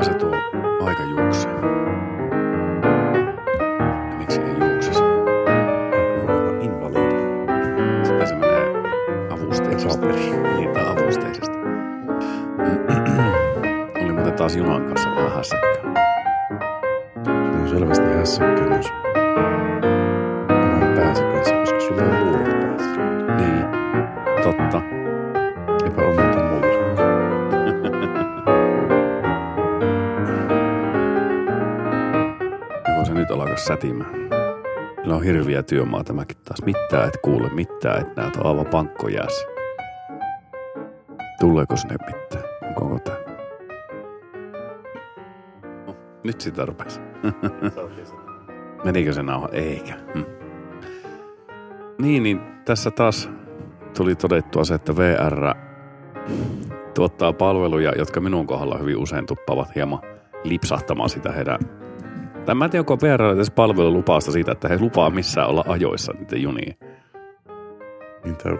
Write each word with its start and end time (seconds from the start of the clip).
Hyvä 0.00 0.12
se 0.12 0.18
tuo 0.18 0.34
aika 0.86 1.02
juoksee. 1.02 1.52
Ja 4.10 4.16
miksi 4.18 4.40
ei 4.40 4.68
juoksisi? 4.68 5.02
Invalidi. 6.60 7.14
Sitten 8.04 8.28
se 8.28 8.34
menee 8.34 8.82
avusteisesti. 9.30 10.06
Niin, 10.56 10.70
tai 10.70 10.86
avusteisesti. 10.86 11.58
Oli 14.04 14.12
muuten 14.12 14.32
taas 14.32 14.56
junan 14.56 14.86
kanssa 14.86 15.10
vähän 15.16 15.32
hässäkkää. 15.32 15.94
Sulla 17.24 17.62
on 17.62 17.68
selvästi 17.68 18.04
hässäkkä 18.04 18.62
myös 18.62 18.99
alkaa 33.60 33.76
sätimään. 33.76 34.30
Meillä 34.96 35.16
on 35.16 35.22
hirviä 35.22 35.62
työmaata 35.62 36.12
mäkin 36.12 36.36
taas. 36.44 36.62
Mitään 36.64 37.08
et 37.08 37.16
kuule, 37.22 37.48
mitään 37.48 38.00
et 38.00 38.16
näe. 38.16 38.30
Tuo 38.30 38.48
aivan 38.48 38.66
pankko 38.66 39.08
jäässä. 39.08 39.46
Tuleeko 41.40 41.76
sinne 41.76 41.96
mitään? 42.06 42.44
Onko 42.68 42.84
onko 42.84 42.98
tää? 42.98 43.16
No, 45.86 45.96
nyt 46.24 46.40
sitä 46.40 46.66
rupesi. 46.66 47.00
Menikö 48.84 49.12
se 49.12 49.22
nauha? 49.22 49.48
Eikä. 49.52 49.94
Hm. 50.14 50.22
Niin, 51.98 52.22
niin 52.22 52.40
tässä 52.64 52.90
taas 52.90 53.30
tuli 53.96 54.14
todettua 54.14 54.64
se, 54.64 54.74
että 54.74 54.96
VR 54.96 55.54
tuottaa 56.94 57.32
palveluja, 57.32 57.92
jotka 57.98 58.20
minun 58.20 58.46
kohdalla 58.46 58.78
hyvin 58.78 58.96
usein 58.96 59.26
tuppavat 59.26 59.74
hieman 59.74 60.00
lipsahtamaan 60.44 61.10
sitä 61.10 61.32
heidän 61.32 61.58
tai 62.46 62.54
mä 62.54 62.64
en 62.64 62.70
tiedä, 62.70 62.80
onko 62.80 62.98
VR 63.02 63.22
edes 63.22 63.50
palvelulupausta 63.50 64.32
siitä, 64.32 64.52
että 64.52 64.68
he 64.68 64.78
lupaa 64.80 65.10
missään 65.10 65.48
olla 65.48 65.64
ajoissa 65.68 66.12
niiden 66.12 66.42
juniin. 66.42 66.76
Niin 68.24 68.36
tää, 68.36 68.52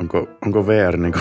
onko, 0.00 0.28
onko 0.46 0.66
VR 0.66 0.96
niin 0.96 1.14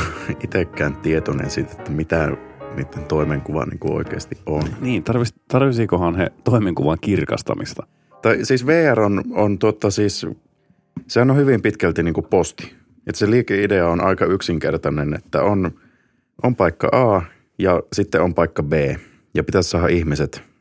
itsekään 0.43 0.95
tietoinen 0.95 1.49
siitä, 1.49 1.71
että 1.71 1.91
mitä 1.91 2.31
niiden 2.75 3.05
toimenkuva 3.07 3.65
niin 3.65 3.93
oikeasti 3.93 4.35
on? 4.45 4.63
Niin, 4.81 5.03
tarvis, 5.03 5.33
tarvisikohan 5.47 6.15
he 6.15 6.31
toimenkuvan 6.43 6.97
kirkastamista? 7.01 7.87
Tai 8.21 8.45
siis 8.45 8.65
VR 8.65 8.99
on, 8.99 9.23
on 9.31 9.59
totta 9.59 9.91
siis, 9.91 10.27
sehän 11.07 11.31
on 11.31 11.37
hyvin 11.37 11.61
pitkälti 11.61 12.03
niin 12.03 12.13
kuin 12.13 12.27
posti. 12.29 12.75
Että 13.07 13.19
se 13.19 13.29
liikeidea 13.29 13.89
on 13.89 14.03
aika 14.03 14.25
yksinkertainen, 14.25 15.13
että 15.13 15.43
on, 15.43 15.71
on 16.43 16.55
paikka 16.55 16.89
A 16.91 17.21
ja 17.59 17.83
sitten 17.93 18.21
on 18.21 18.33
paikka 18.33 18.63
B. 18.63 18.73
Ja 19.35 19.43
pitäisi 19.43 19.69
saada 19.69 19.87
ihmiset 19.87 20.52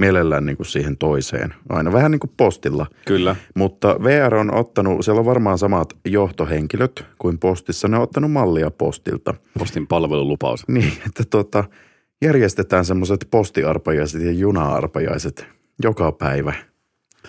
mielellään 0.00 0.46
niin 0.46 0.56
kuin 0.56 0.66
siihen 0.66 0.98
toiseen. 0.98 1.54
Aina 1.68 1.92
vähän 1.92 2.10
niin 2.10 2.20
kuin 2.20 2.32
postilla. 2.36 2.86
Kyllä. 3.06 3.36
Mutta 3.54 3.96
VR 4.02 4.34
on 4.34 4.54
ottanut, 4.54 5.04
siellä 5.04 5.18
on 5.18 5.26
varmaan 5.26 5.58
samat 5.58 5.96
johtohenkilöt 6.04 7.04
kuin 7.18 7.38
postissa. 7.38 7.88
Ne 7.88 7.96
on 7.96 8.02
ottanut 8.02 8.32
mallia 8.32 8.70
postilta. 8.70 9.34
Postin 9.58 9.86
palvelulupaus. 9.86 10.68
Niin, 10.68 10.92
että 11.06 11.24
tota, 11.30 11.64
järjestetään 12.22 12.84
semmoiset 12.84 13.28
postiarpajaiset 13.30 14.22
ja 14.22 14.32
juna-arpajaiset 14.32 15.46
joka 15.82 16.12
päivä. 16.12 16.52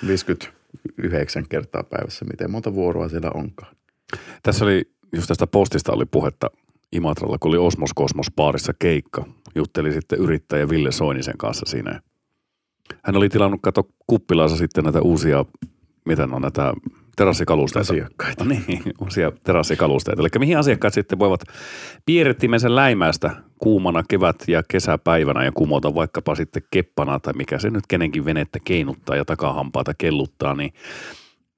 59 0.07 1.45
kertaa 1.49 1.83
päivässä, 1.83 2.25
miten 2.25 2.51
monta 2.51 2.73
vuoroa 2.73 3.09
siellä 3.09 3.31
onkaan. 3.33 3.75
Tässä 4.43 4.65
oli, 4.65 4.83
just 5.13 5.27
tästä 5.27 5.47
postista 5.47 5.91
oli 5.91 6.05
puhetta 6.05 6.47
Imatralla, 6.91 7.37
kun 7.37 7.49
oli 7.49 7.57
Osmos 7.57 7.93
Kosmos 7.93 8.27
baarissa 8.35 8.73
keikka. 8.79 9.25
Jutteli 9.55 9.93
sitten 9.93 10.19
yrittäjä 10.19 10.69
Ville 10.69 10.91
Soinisen 10.91 11.37
kanssa 11.37 11.65
siinä. 11.65 12.01
Hän 13.03 13.15
oli 13.15 13.29
tilannut, 13.29 13.59
kato 13.63 13.87
kuppilaansa 14.07 14.57
sitten 14.57 14.83
näitä 14.83 15.01
uusia, 15.01 15.45
mitä 16.05 16.27
on 16.31 16.41
näitä 16.41 16.73
terassikalusteita. 17.15 17.93
Asiakkaita. 17.93 18.43
No 18.43 18.55
niin, 18.67 18.83
uusia 19.01 19.31
terassikalusteita. 19.43 20.21
Eli 20.21 20.29
mihin 20.39 20.57
asiakkaat 20.57 20.93
sitten 20.93 21.19
voivat 21.19 21.41
piirrettimensä 22.05 22.75
läimästä 22.75 23.35
kuumana 23.59 24.03
kevät- 24.03 24.47
ja 24.47 24.63
kesäpäivänä 24.67 25.45
ja 25.45 25.51
kumota 25.51 25.95
vaikkapa 25.95 26.35
sitten 26.35 26.63
keppana 26.71 27.19
tai 27.19 27.33
mikä 27.33 27.59
se 27.59 27.69
nyt 27.69 27.87
kenenkin 27.87 28.25
venettä 28.25 28.59
keinuttaa 28.63 29.15
ja 29.15 29.25
takahampaata 29.25 29.93
kelluttaa, 29.97 30.55
niin 30.55 30.73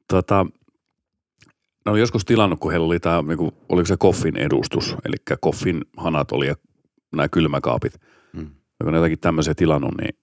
tota, 0.07 0.45
ne 1.85 1.91
on 1.91 1.99
joskus 1.99 2.25
tilannut, 2.25 2.59
kun 2.59 2.71
heillä 2.71 2.85
oli 2.85 2.99
tämä, 2.99 3.21
niin 3.21 3.51
oliko 3.69 3.85
se 3.85 3.95
koffin 3.99 4.37
edustus, 4.37 4.95
eli 5.05 5.15
koffin 5.41 5.81
hanat 5.97 6.31
oli 6.31 6.47
ja 6.47 6.55
nämä 7.15 7.29
kylmäkaapit. 7.29 7.93
Mm. 8.33 8.49
Kun 8.83 8.91
ne 8.91 8.97
jotakin 8.97 9.19
tämmöisiä 9.19 9.53
tilannut, 9.55 9.91
niin 10.01 10.15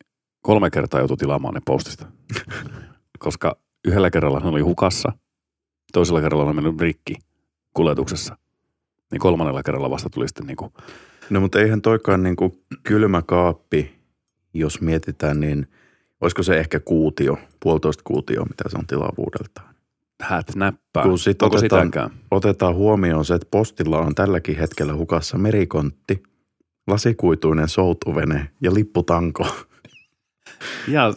kolme 0.43 0.71
kertaa 0.71 1.01
joutui 1.01 1.17
tilaamaan 1.17 1.55
ne 1.55 1.61
postista. 1.67 2.07
Koska 3.19 3.57
yhdellä 3.85 4.11
kerralla 4.11 4.41
ne 4.41 4.49
oli 4.49 4.61
hukassa, 4.61 5.13
toisella 5.93 6.21
kerralla 6.21 6.45
on 6.45 6.55
mennyt 6.57 6.81
rikki 6.81 7.15
kuljetuksessa. 7.75 8.37
Niin 9.13 9.21
kolmannella 9.21 9.63
kerralla 9.63 9.91
vasta 9.91 10.11
tuli 10.11 10.29
sitten 10.29 10.47
niin 10.47 10.57
kuin, 10.57 10.73
No 11.31 11.41
mutta 11.41 11.61
eihän 11.61 11.83
toikaan 11.83 12.23
niin 12.23 12.37
kuin 12.37 12.53
kylmä 12.83 13.23
kaappi, 13.23 14.01
jos 14.55 14.81
mietitään, 14.81 15.41
niin 15.41 15.67
olisiko 16.21 16.43
se 16.43 16.59
ehkä 16.61 16.81
kuutio, 16.81 17.39
puolitoista 17.63 18.03
kuutio, 18.07 18.45
mitä 18.45 18.65
se 18.69 18.79
on 18.79 18.87
tilavuudeltaan. 18.87 19.75
häät 20.23 20.47
näppää. 20.57 21.03
Kun 21.03 21.19
sit 21.19 21.43
Onko 21.43 21.57
otetaan- 21.57 21.87
sitäkään? 21.87 22.11
Otetaan 22.31 22.75
huomioon 22.75 23.25
se, 23.25 23.35
että 23.35 23.49
postilla 23.51 23.99
on 23.99 24.15
tälläkin 24.15 24.57
hetkellä 24.57 24.95
hukassa 24.95 25.39
merikontti, 25.39 26.23
lasikuituinen 26.87 27.69
soutuvene 27.69 28.51
ja 28.61 28.75
lipputanko. 28.75 29.47
Ja 30.89 31.13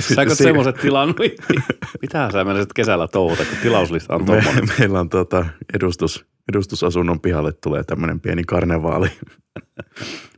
säkö 0.00 0.34
Si- 0.34 0.44
semmoiset 0.44 0.76
tilannut? 0.76 1.16
Mitä 2.02 2.28
sä 2.32 2.44
menisit 2.44 2.72
kesällä 2.72 3.08
touhuta, 3.08 3.44
kun 3.44 3.58
tilauslista 3.62 4.14
on 4.14 4.24
Me, 4.24 4.44
meillä 4.78 5.00
on 5.00 5.08
tota 5.08 5.46
edustus, 5.74 6.26
edustusasunnon 6.52 7.20
pihalle 7.20 7.52
tulee 7.52 7.84
tämmöinen 7.84 8.20
pieni 8.20 8.44
karnevaali. 8.44 9.08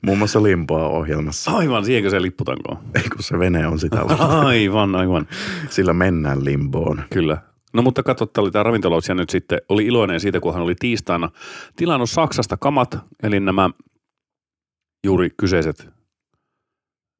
Muun 0.02 0.18
muassa 0.18 0.42
Limpoa 0.42 0.88
ohjelmassa. 0.88 1.50
Aivan, 1.50 1.84
siihenkö 1.84 2.10
se 2.10 2.22
lipputanko 2.22 2.72
on? 2.72 2.78
Ei 2.94 3.02
kun 3.02 3.22
se 3.22 3.38
vene 3.38 3.66
on 3.66 3.78
sitä. 3.78 4.00
Aivan, 4.18 4.94
aivan. 4.94 5.26
Sillä 5.70 5.92
mennään 5.92 6.44
limboon. 6.44 7.02
Kyllä. 7.12 7.38
No 7.72 7.82
mutta 7.82 8.02
katso, 8.02 8.26
tää 8.26 8.42
oli 8.42 8.50
tämä 8.50 8.62
ravintoloitsija 8.62 9.14
nyt 9.14 9.30
sitten, 9.30 9.58
oli 9.68 9.86
iloinen 9.86 10.20
siitä, 10.20 10.40
kun 10.40 10.54
hän 10.54 10.62
oli 10.62 10.74
tiistaina 10.78 11.30
tilannut 11.76 12.10
Saksasta 12.10 12.56
kamat, 12.56 12.98
eli 13.22 13.40
nämä 13.40 13.70
juuri 15.04 15.30
kyseiset, 15.36 15.88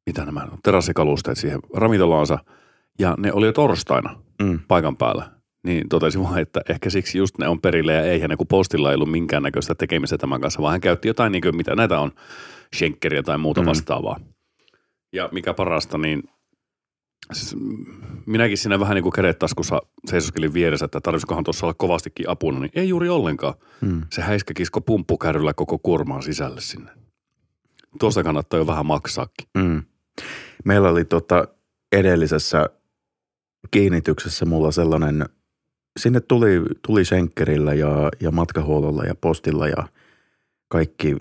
mitä 0.09 0.25
nämä 0.25 0.41
on, 0.53 0.59
terassikalusteet 0.65 1.39
siihen 1.39 1.61
ravintolaansa, 1.75 2.39
ja 2.99 3.15
ne 3.19 3.33
oli 3.33 3.47
jo 3.47 3.53
torstaina 3.53 4.23
Mm. 4.43 4.59
paikan 4.69 4.97
päällä. 4.97 5.31
Niin 5.65 5.89
totesi 5.89 6.21
vaan, 6.21 6.39
että 6.39 6.61
ehkä 6.69 6.91
siksi 6.91 7.19
just 7.19 7.39
ne 7.39 7.49
on 7.49 7.61
perille 7.61 7.93
ja 7.95 8.03
eihän 8.03 8.31
ne, 8.31 8.37
kun 8.37 8.47
postilla 8.47 8.91
ei 8.91 8.95
ollut 8.95 9.11
minkäännäköistä 9.11 9.75
tekemistä 9.75 10.19
tämän 10.19 10.41
kanssa, 10.41 10.63
vaan 10.63 10.73
hän 10.73 10.81
käytti 10.81 11.09
jotain 11.09 11.33
niin 11.33 11.43
kuin, 11.43 11.57
mitä 11.57 11.75
näitä 11.77 12.01
on, 12.01 12.13
Schenkeriä 12.77 13.23
tai 13.23 13.39
muuta 13.39 13.61
Mm. 13.61 13.67
vastaavaa. 13.67 14.21
Ja 15.13 15.29
mikä 15.33 15.55
parasta, 15.55 15.99
niin 15.99 16.23
siis 17.33 17.57
minäkin 18.27 18.59
siinä 18.59 18.81
vähän 18.81 18.95
niin 18.95 19.03
kuin 19.03 19.13
kädet 19.13 19.39
taskussa 19.39 19.81
seisoskelin 20.07 20.53
vieressä, 20.55 20.85
että 20.85 21.01
tarvitsikohan 21.01 21.45
tuossa 21.45 21.67
olla 21.67 21.75
kovastikin 21.75 22.29
apuna, 22.31 22.61
niin 22.61 22.71
ei 22.75 22.89
juuri 22.89 23.09
ollenkaan. 23.09 23.55
Mm. 23.81 24.03
Se 24.13 24.23
häiskäkisko 24.23 24.81
pumppukärryllä 24.81 25.55
koko 25.55 25.79
kuormaan 25.79 26.23
sisälle 26.23 26.61
sinne. 26.61 26.91
Tuosta 28.01 28.23
kannattaa 28.23 28.59
jo 28.59 28.67
vähän 28.67 28.87
maksaakin. 28.87 29.49
Mm. 29.59 29.83
Meillä 30.65 30.89
oli 30.89 31.05
tota 31.05 31.49
edellisessä 31.93 32.67
kiinnityksessä 33.71 34.45
mulla 34.45 34.71
sellainen, 34.71 35.25
sinne 35.99 36.21
tuli, 36.21 36.63
tuli 36.87 37.05
Schenkerillä 37.05 37.75
ja, 37.75 38.11
ja 38.21 38.31
matkahuollolla 38.31 39.05
ja 39.05 39.15
postilla 39.15 39.69
ja 39.69 39.89
kaikki, 40.69 41.17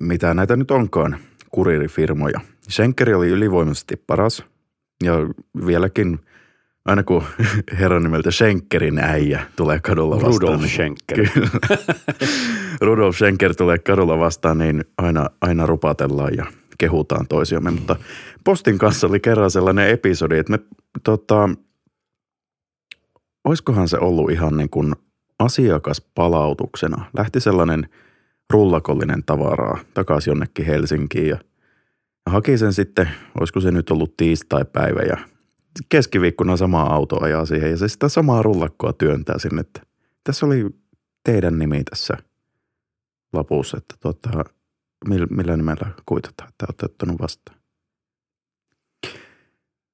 mitä 0.00 0.34
näitä 0.34 0.56
nyt 0.56 0.70
onkaan, 0.70 1.18
kuririfirmoja. 1.50 2.40
Schenkeri 2.70 3.14
oli 3.14 3.28
ylivoimaisesti 3.28 3.96
paras 4.06 4.44
ja 5.04 5.14
vieläkin 5.66 6.18
aina 6.84 7.02
kun 7.02 7.22
herran 7.80 8.02
nimeltä 8.02 8.30
Schenkerin 8.30 8.98
äijä 8.98 9.46
tulee 9.56 9.80
kadulla 9.80 10.16
vastaan. 10.16 10.32
Rudolf 10.32 10.60
niin- 10.60 10.70
Schenker. 10.70 11.28
Kyllä. 11.34 11.48
Rudolf 12.80 13.16
Schenker 13.16 13.54
tulee 13.54 13.78
kadulla 13.78 14.18
vastaan, 14.18 14.58
niin 14.58 14.84
aina, 14.98 15.26
aina 15.40 15.66
rupatellaan 15.66 16.36
ja 16.36 16.46
kehutaan 16.78 17.26
toisiamme. 17.28 17.70
Mutta 17.70 17.96
Postin 18.44 18.78
kanssa 18.78 19.06
oli 19.06 19.20
kerran 19.20 19.50
sellainen 19.50 19.88
episodi, 19.88 20.38
että 20.38 20.52
me 20.52 20.58
tota, 21.04 21.48
oiskohan 23.44 23.88
se 23.88 23.98
ollut 23.98 24.30
ihan 24.30 24.56
niin 24.56 24.70
kuin 24.70 24.94
asiakaspalautuksena. 25.38 27.04
Lähti 27.16 27.40
sellainen 27.40 27.88
rullakollinen 28.52 29.24
tavaraa 29.24 29.78
takaisin 29.94 30.30
jonnekin 30.30 30.66
Helsinkiin 30.66 31.28
ja 31.28 31.38
ja 32.28 32.32
haki 32.32 32.58
sen 32.58 32.72
sitten, 32.72 33.08
olisiko 33.40 33.60
se 33.60 33.70
nyt 33.70 33.90
ollut 33.90 34.16
tiistai-päivä 34.16 35.00
ja 35.00 35.16
keskiviikkona 35.88 36.56
sama 36.56 36.82
auto 36.82 37.24
ajaa 37.24 37.46
siihen 37.46 37.70
ja 37.70 37.76
se 37.76 37.88
sitä 37.88 38.08
samaa 38.08 38.42
rullakkoa 38.42 38.92
työntää 38.92 39.38
sinne, 39.38 39.60
että 39.60 39.80
tässä 40.24 40.46
oli 40.46 40.66
teidän 41.24 41.58
nimi 41.58 41.84
tässä 41.84 42.14
lapussa, 43.32 43.76
että 43.76 43.94
tota, 44.00 44.44
millä, 45.06 45.56
nimellä 45.56 45.86
kuitataan, 46.06 46.48
että 46.48 46.66
olette 46.68 46.86
ottanut 46.86 47.20
vastaan? 47.20 47.58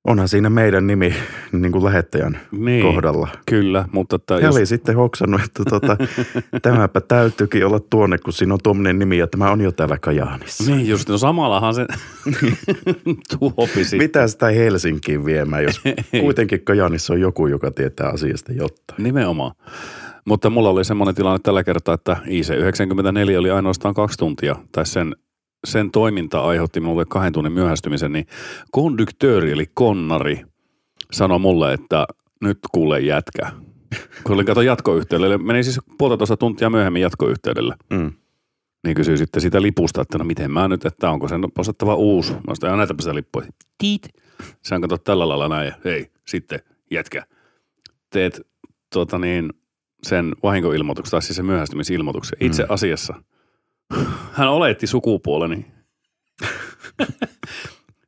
Onhan 0.09 0.29
siinä 0.29 0.51
meidän 0.51 0.87
nimi 0.87 1.15
niin 1.53 1.73
kuin 1.73 1.85
lähettäjän 1.85 2.41
Niin, 2.53 2.83
kohdalla. 2.83 3.29
kyllä, 3.47 3.89
mutta 3.93 4.17
että 4.17 4.35
He 4.35 4.41
jos, 4.41 4.57
oli 4.57 4.67
sitten 4.67 4.97
hoksannut, 4.97 5.41
että 5.45 5.63
tota, 5.71 5.97
tämäpä 6.63 7.01
täytyykin 7.01 7.67
olla 7.67 7.81
tuonne, 7.81 8.19
kun 8.19 8.33
siinä 8.33 8.55
on 8.55 8.61
tuommoinen 8.63 8.99
nimi 8.99 9.19
ja 9.19 9.27
tämä 9.27 9.51
on 9.51 9.61
jo 9.61 9.73
täällä 9.73 9.99
Kajaanissa. 9.99 10.65
niin 10.75 10.89
just, 10.89 11.09
no 11.09 11.19
samallahan 11.19 11.75
se 11.75 11.87
tuopi 13.39 13.85
sitten. 13.85 13.99
Mitä 13.99 14.29
sitä 14.29 14.47
Helsinkiin 14.47 15.25
viemään, 15.25 15.63
jos 15.65 15.81
kuitenkin 16.21 16.65
Kajaanissa 16.65 17.13
on 17.13 17.21
joku, 17.21 17.47
joka 17.47 17.71
tietää 17.71 18.09
asiasta 18.09 18.53
jotain. 18.53 19.03
Nimenomaan. 19.05 19.53
Mutta 20.25 20.51
mulla 20.51 20.69
oli 20.69 20.85
semmoinen 20.85 21.15
tilanne 21.15 21.39
tällä 21.43 21.65
kertaa, 21.65 21.95
että 21.95 22.17
IC94 22.27 23.39
oli 23.39 23.51
ainoastaan 23.51 23.95
kaksi 23.95 24.19
tuntia, 24.19 24.57
tai 24.73 24.87
sen, 24.87 25.17
sen 25.67 25.91
toiminta 25.91 26.41
aiheutti 26.41 26.81
minulle 26.81 27.05
kahden 27.09 27.33
tunnin 27.33 27.53
myöhästymisen, 27.53 28.13
niin 28.13 28.27
konduktööri 28.71 29.53
eli 29.53 29.67
konnari 29.75 30.45
sanoi 31.13 31.39
mulle, 31.39 31.73
että 31.73 32.07
nyt 32.41 32.59
kuule 32.73 33.01
jätkä. 33.01 33.51
Kun 34.25 34.35
olin 34.35 34.47
kato 34.47 34.63
jatkoyhteydelle, 34.63 35.39
meni 35.39 35.63
siis 35.63 35.81
puolitoista 35.99 36.37
tuntia 36.37 36.71
myöhemmin 36.71 37.03
jatkoyhteydelle, 37.03 37.75
Mm. 37.91 38.13
niin 38.87 38.95
kysyi 38.95 39.17
sitten 39.19 39.43
sitä 39.43 39.63
lipusta, 39.63 40.03
että 40.03 40.19
no 40.19 40.25
miten 40.25 40.51
mä 40.51 40.69
nyt, 40.69 40.85
että 40.85 41.11
onko 41.11 41.29
sen 41.29 41.41
ostettava 41.59 41.95
uusi. 41.95 42.33
Mä 42.33 42.39
sanoin, 42.39 42.55
että 42.55 42.77
näytäpä 42.77 43.03
sitä 43.03 43.15
lippua. 43.15 43.43
Tiit. 43.79 44.09
On 44.73 44.81
kato 44.81 44.99
tällä 44.99 45.29
lailla 45.29 45.49
näin, 45.49 45.67
ja 45.67 45.75
hei, 45.85 46.11
sitten 46.27 46.61
jätkä. 46.91 47.23
Teet 48.11 48.41
tuota 48.93 49.19
niin, 49.19 49.51
sen 50.05 50.33
vahinkoilmoituksen, 50.43 51.11
tai 51.11 51.23
siis 51.23 51.37
sen 51.37 51.47
myöhästymisilmoituksen. 51.47 52.39
Itse 52.41 52.63
Mm. 52.63 52.67
asiassa 52.71 53.15
hän 54.33 54.49
oletti 54.49 54.87
sukupuoleni. 54.87 55.67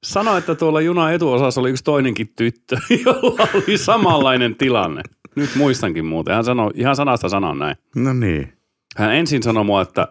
Sanoi, 0.03 0.39
että 0.39 0.55
tuolla 0.55 0.81
junan 0.81 1.15
etuosassa 1.15 1.61
oli 1.61 1.71
yksi 1.71 1.85
toinenkin 1.85 2.33
tyttö, 2.37 2.77
jolla 3.07 3.49
oli 3.55 3.79
samanlainen 3.79 4.57
tilanne. 4.57 5.03
Nyt 5.37 5.51
muistankin 5.57 6.05
muuten. 6.05 6.35
Hän 6.35 6.45
sanoi 6.45 6.71
ihan 6.75 6.97
sanasta 6.97 7.29
sanan 7.29 7.59
näin. 7.59 7.77
No 7.97 8.13
niin. 8.13 8.53
Hän 8.97 9.15
ensin 9.15 9.43
sanoi 9.43 9.65
mua, 9.65 9.83
että, 9.83 10.09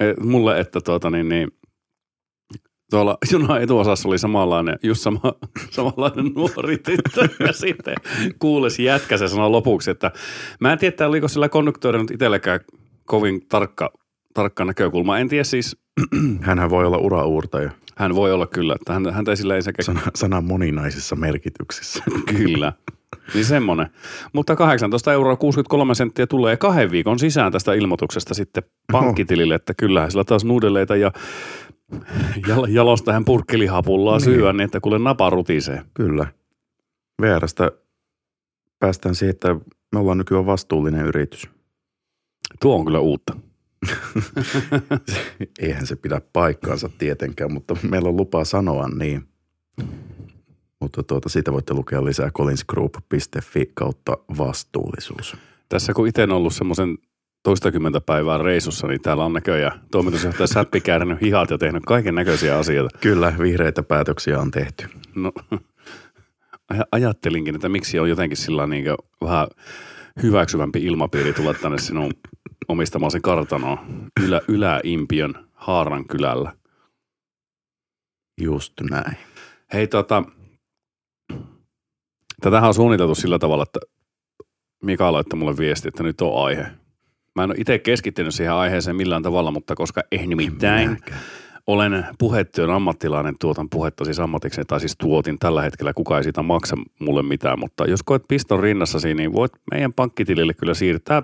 eh, 0.00 0.14
mulle, 0.16 0.60
että 0.60 0.80
tuota, 0.80 1.10
niin, 1.10 1.28
niin, 1.28 1.48
tuolla 2.90 3.18
junan 3.32 3.62
etuosassa 3.62 4.08
oli 4.08 4.18
samanlainen, 4.18 4.78
just 4.82 5.00
sama, 5.00 5.20
samanlainen 5.70 6.32
nuori 6.34 6.78
tyttö. 6.78 7.28
Ja 7.46 7.52
sitten 7.52 7.94
kuules 8.38 8.78
jätkä 8.78 9.16
se 9.16 9.28
sanoi 9.28 9.50
lopuksi, 9.50 9.90
että 9.90 10.10
mä 10.60 10.72
en 10.72 10.78
tiedä, 10.78 11.08
oliko 11.08 11.28
sillä 11.28 11.48
konduktöörillä 11.48 12.02
nyt 12.02 12.10
itselläkään 12.10 12.60
kovin 13.04 13.46
tarkka, 13.48 13.92
tarkka 14.34 14.64
näkökulma. 14.64 15.18
En 15.18 15.28
tiedä 15.28 15.44
siis, 15.44 15.76
Hänhän 16.40 16.70
voi 16.70 16.86
olla 16.86 16.98
urauurtaja 16.98 17.70
hän 18.00 18.14
voi 18.14 18.32
olla 18.32 18.46
kyllä, 18.46 18.74
että 18.74 18.92
hän, 18.92 19.12
häntä 19.12 19.30
ei 19.30 19.36
sillä 19.36 19.54
ei 19.54 19.62
sekä 19.62 19.82
sana, 19.82 20.00
sanan 20.14 20.44
moninaisissa 20.44 21.16
merkityksissä. 21.16 22.04
Kyllä. 22.36 22.72
Niin 23.34 23.44
semmoinen. 23.44 23.86
Mutta 24.32 24.56
18 24.56 25.12
euroa 25.12 25.36
63 25.36 25.94
senttiä 25.94 26.26
tulee 26.26 26.56
kahden 26.56 26.90
viikon 26.90 27.18
sisään 27.18 27.52
tästä 27.52 27.74
ilmoituksesta 27.74 28.34
sitten 28.34 28.62
pankkitilille, 28.92 29.54
että 29.54 29.74
kyllähän 29.74 30.10
sillä 30.10 30.24
taas 30.24 30.44
nuudeleita 30.44 30.96
ja 30.96 31.12
jalosta 32.68 33.12
hän 33.12 33.24
purkkelihapullaa 33.24 34.16
Niin. 34.18 34.24
syödä, 34.24 34.52
niin 34.52 34.64
että 34.64 34.80
kuule 34.80 34.98
napa 34.98 35.30
rutisee. 35.30 35.82
Kyllä. 35.94 36.26
VRstä 37.22 37.70
päästään 38.78 39.14
siihen, 39.14 39.30
että 39.30 39.56
me 39.92 39.98
ollaan 39.98 40.18
nykyään 40.18 40.46
vastuullinen 40.46 41.06
yritys. 41.06 41.48
Tuo 42.60 42.74
on 42.78 42.84
kyllä 42.84 43.00
uutta. 43.00 43.36
Eihän 45.60 45.86
se 45.86 45.96
pidä 45.96 46.20
paikkaansa 46.32 46.90
tietenkään, 46.98 47.52
mutta 47.52 47.76
meillä 47.90 48.08
on 48.08 48.16
lupa 48.16 48.44
sanoa 48.44 48.88
niin. 48.88 49.22
Mutta 50.80 51.02
tuota, 51.02 51.28
siitä 51.28 51.52
voitte 51.52 51.74
lukea 51.74 52.04
lisää 52.04 52.30
collinsgroup.fi 52.30 53.70
kautta 53.74 54.18
vastuullisuus. 54.38 55.36
Tässä 55.68 55.92
kun 55.94 56.08
itse 56.08 56.22
on 56.22 56.32
ollut 56.32 56.54
semmoisen 56.54 56.98
toistakymmentä 57.42 58.00
päivää 58.00 58.38
reissussa, 58.38 58.86
niin 58.86 59.00
täällä 59.00 59.24
on 59.24 59.32
näköjään 59.32 59.80
toimitusjohtaja 59.90 60.46
Säppi 60.46 60.80
käärinyt 60.80 61.20
hihat 61.20 61.50
ja 61.50 61.58
tehnyt 61.58 61.82
kaiken 61.86 62.14
näköisiä 62.14 62.58
asioita. 62.58 62.98
Kyllä, 62.98 63.34
vihreitä 63.38 63.82
päätöksiä 63.82 64.40
on 64.40 64.50
tehty. 64.50 64.88
No, 65.14 65.32
aj- 66.74 66.88
ajattelinkin, 66.92 67.54
että 67.54 67.68
miksi 67.68 67.98
on 67.98 68.08
jotenkin 68.08 68.36
sillä 68.36 68.66
niin 68.66 68.84
vähän 69.24 69.46
hyväksyvämpi 70.22 70.84
ilmapiiri 70.84 71.32
tulla 71.32 71.54
tänne 71.54 71.78
sinun 71.78 72.12
omistamasi 72.68 73.20
kartanoon 73.20 73.78
ylä, 74.24 74.40
Yläimpiön 74.48 75.34
Haaran 75.54 76.06
kylällä. 76.06 76.52
Just 78.40 78.72
näin. 78.90 79.16
Hei 79.72 79.86
tota, 79.86 80.22
tätähän 82.40 82.68
on 82.68 82.74
suunniteltu 82.74 83.14
sillä 83.14 83.38
tavalla, 83.38 83.62
että 83.62 83.80
Mika 84.82 85.12
laittoi 85.12 85.38
mulle 85.38 85.56
viesti, 85.56 85.88
että 85.88 86.02
nyt 86.02 86.20
on 86.20 86.46
aihe. 86.46 86.66
Mä 87.36 87.44
en 87.44 87.50
ole 87.50 87.58
itse 87.58 87.78
keskittynyt 87.78 88.34
siihen 88.34 88.54
aiheeseen 88.54 88.96
millään 88.96 89.22
tavalla, 89.22 89.50
mutta 89.50 89.74
koska 89.74 90.02
eh 90.12 90.26
nimittäin 90.26 90.88
Minäkään. 90.88 91.20
olen 91.66 92.06
puhetyön 92.18 92.70
ammattilainen, 92.70 93.34
tuotan 93.40 93.70
puhetta 93.70 94.04
siis 94.04 94.20
ammatikseni, 94.20 94.64
tai 94.64 94.80
siis 94.80 94.96
tuotin 94.98 95.38
tällä 95.38 95.62
hetkellä, 95.62 95.92
kuka 95.92 96.16
ei 96.16 96.22
siitä 96.22 96.42
maksa 96.42 96.76
mulle 97.00 97.22
mitään, 97.22 97.58
mutta 97.58 97.84
jos 97.84 98.02
koet 98.02 98.22
piston 98.28 98.60
rinnassasi, 98.60 99.14
niin 99.14 99.32
voit 99.32 99.52
meidän 99.70 99.92
pankkitilille 99.92 100.54
kyllä 100.54 100.74
siirtää, 100.74 101.22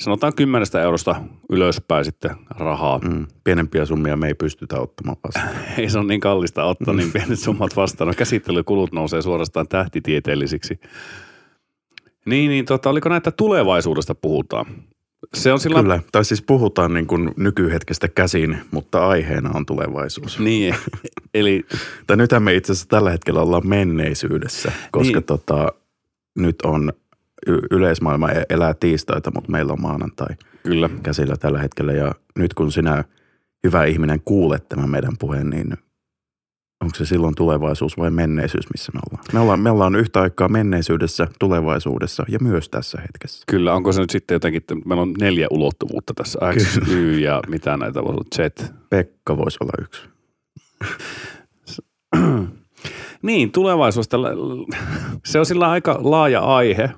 sanotaan 0.00 0.34
10 0.34 0.66
eurosta 0.82 1.16
ylöspäin 1.50 2.04
sitten 2.04 2.30
rahaa. 2.50 2.98
Mm, 2.98 3.26
pienempiä 3.44 3.84
summia 3.84 4.16
me 4.16 4.26
ei 4.26 4.34
pystytä 4.34 4.80
ottamaan 4.80 5.16
vastaan. 5.24 5.64
Ei 5.78 5.90
se 5.90 5.98
on 5.98 6.06
niin 6.06 6.20
kallista 6.20 6.64
ottaa 6.64 6.94
niin 6.94 7.12
pienet 7.12 7.38
summat 7.38 7.76
vastaan. 7.76 8.08
No 8.08 8.14
käsittelykulut 8.16 8.92
nousee 8.92 9.22
suorastaan 9.22 9.68
tähtitieteellisiksi. 9.68 10.80
Niin, 12.26 12.48
niin 12.48 12.64
tota, 12.64 12.90
oliko 12.90 13.08
näitä 13.08 13.30
tulevaisuudesta 13.30 14.14
puhutaan? 14.14 14.66
Se 15.34 15.52
on 15.52 15.60
sillä 15.60 15.82
Kyllä, 15.82 16.00
tai 16.12 16.24
siis 16.24 16.42
puhutaan 16.42 16.94
niin 16.94 17.06
kuin 17.06 17.30
nykyhetkestä 17.36 18.08
käsin, 18.08 18.58
mutta 18.70 19.08
aiheena 19.08 19.50
on 19.54 19.66
tulevaisuus. 19.66 20.38
Niin, 20.38 20.74
eli 21.34 21.64
Tai 22.06 22.16
nythän 22.16 22.42
me 22.42 22.54
itse 22.54 22.72
asiassa 22.72 22.88
tällä 22.88 23.10
hetkellä 23.10 23.40
ollaan 23.40 23.68
menneisyydessä, 23.68 24.72
koska 24.90 25.14
Niin. 25.18 25.24
tota, 25.24 25.72
nyt 26.38 26.62
on 26.62 26.92
y- 27.46 27.66
yleismaailma 27.70 28.30
e- 28.30 28.44
elää 28.50 28.74
tiistaita, 28.74 29.30
mutta 29.34 29.50
meillä 29.52 29.72
on 29.72 29.82
maanantai 29.82 30.36
kyllä, 30.62 30.90
käsillä 31.02 31.36
tällä 31.36 31.58
hetkellä. 31.58 31.92
Ja 31.92 32.12
nyt 32.38 32.54
kun 32.54 32.72
sinä, 32.72 33.04
hyvä 33.64 33.84
ihminen, 33.84 34.20
kuulet 34.24 34.68
tämän 34.68 34.90
meidän 34.90 35.12
puheen, 35.18 35.50
niin 35.50 35.74
onko 36.80 36.94
se 36.96 37.04
silloin 37.04 37.34
tulevaisuus 37.34 37.98
vai 37.98 38.10
menneisyys, 38.10 38.64
missä 38.72 38.92
me 38.94 39.00
ollaan? 39.10 39.24
Me 39.32 39.40
ollaan, 39.40 39.60
me 39.60 39.70
ollaan 39.70 39.96
yhtä 39.96 40.20
aikaa 40.20 40.48
menneisyydessä, 40.48 41.26
tulevaisuudessa 41.38 42.24
ja 42.28 42.38
myös 42.42 42.68
tässä 42.68 43.00
hetkessä. 43.00 43.44
kyllä. 43.50 43.74
Onko 43.74 43.92
se 43.92 44.00
nyt 44.00 44.10
sitten 44.10 44.34
jotenkin, 44.34 44.60
että 44.60 44.74
meillä 44.74 45.02
on 45.02 45.14
neljä 45.20 45.46
ulottuvuutta 45.50 46.14
tässä, 46.14 46.38
X, 46.56 46.76
Y 46.88 47.18
ja 47.18 47.40
mitä 47.48 47.76
näitä 47.76 48.02
voi 48.02 48.10
olla, 48.10 48.24
Z. 48.36 48.38
Pekka 48.90 49.36
voisi 49.36 49.58
olla 49.60 49.72
yksi. 49.82 50.02
Niin, 53.22 53.52
tulevaisuudesta. 53.52 54.16
Se 55.26 55.38
on 55.38 55.46
sillä 55.46 55.70
aika 55.70 55.98
laaja 56.02 56.40
aihe. 56.40 56.90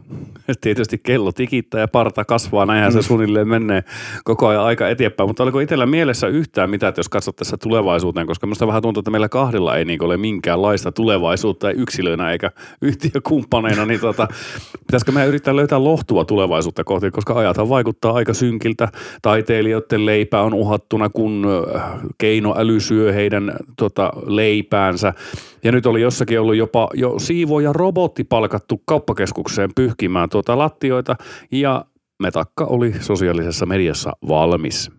Tietysti 0.61 0.99
kello 0.99 1.33
tikittää 1.33 1.81
ja 1.81 1.89
parta 1.89 2.25
kasvaa, 2.25 2.67
näinhän 2.67 2.93
se 2.93 3.03
suunnilleen 3.03 3.49
menee 3.49 3.85
koko 4.25 4.47
ajan 4.49 4.63
aika 4.63 4.89
eteenpäin. 4.89 5.29
Mutta 5.29 5.43
oliko 5.43 5.61
itsellä 5.61 5.87
mielessä 5.87 6.27
yhtään 6.27 6.71
mitä, 6.71 6.89
että 6.89 6.99
jos 6.99 7.09
katsot 7.09 7.37
tässä 7.37 7.57
tulevaisuuteen, 7.57 8.27
koska 8.27 8.47
minusta 8.47 8.67
vähän 8.67 8.83
tuntuu, 8.83 9.01
että 9.01 9.11
meillä 9.11 9.29
kahdella 9.29 9.77
ei 9.77 9.85
niin 9.85 10.05
ole 10.05 10.17
minkäänlaista 10.17 10.93
tulevaisuutta 10.93 11.71
ei 11.71 11.77
yksilöinä 11.77 12.33
eikä 12.33 12.51
yhtiökumppaneina, 12.83 13.87
niin 13.87 14.01
tota, 14.01 14.29
pitäisikö 14.87 15.13
meidän 15.13 15.29
yrittää 15.29 15.57
löytää 15.57 15.85
lohtua 15.85 16.25
tulevaisuutta 16.25 16.85
kohti, 16.85 17.11
koska 17.11 17.39
ajathan 17.39 17.69
vaikuttaa 17.69 18.13
aika 18.13 18.35
synkiltä. 18.35 18.89
Taiteilijoiden 19.23 20.07
leipä 20.07 20.41
on 20.41 20.55
uhattuna, 20.55 21.09
kun 21.09 21.47
keinoäly 22.19 22.81
syö 22.81 23.13
heidän 23.13 23.53
tota, 23.77 24.13
leipäänsä. 24.27 25.15
Ja 25.65 25.73
nyt 25.73 25.87
oli 25.87 26.01
jossakin 26.13 26.41
ollut 26.41 26.57
jopa 26.57 26.89
jo 26.95 27.19
siivoja 27.19 27.73
robotti 27.73 28.25
palkattu 28.25 28.83
kauppakeskukseen 28.85 29.71
pyyhkimään 29.75 30.29
tuota 30.29 30.59
lattioita 30.59 31.17
ja 31.53 31.85
metakka 32.23 32.65
oli 32.65 32.95
sosiaalisessa 33.01 33.67
mediassa 33.67 34.13
valmis. 34.29 34.91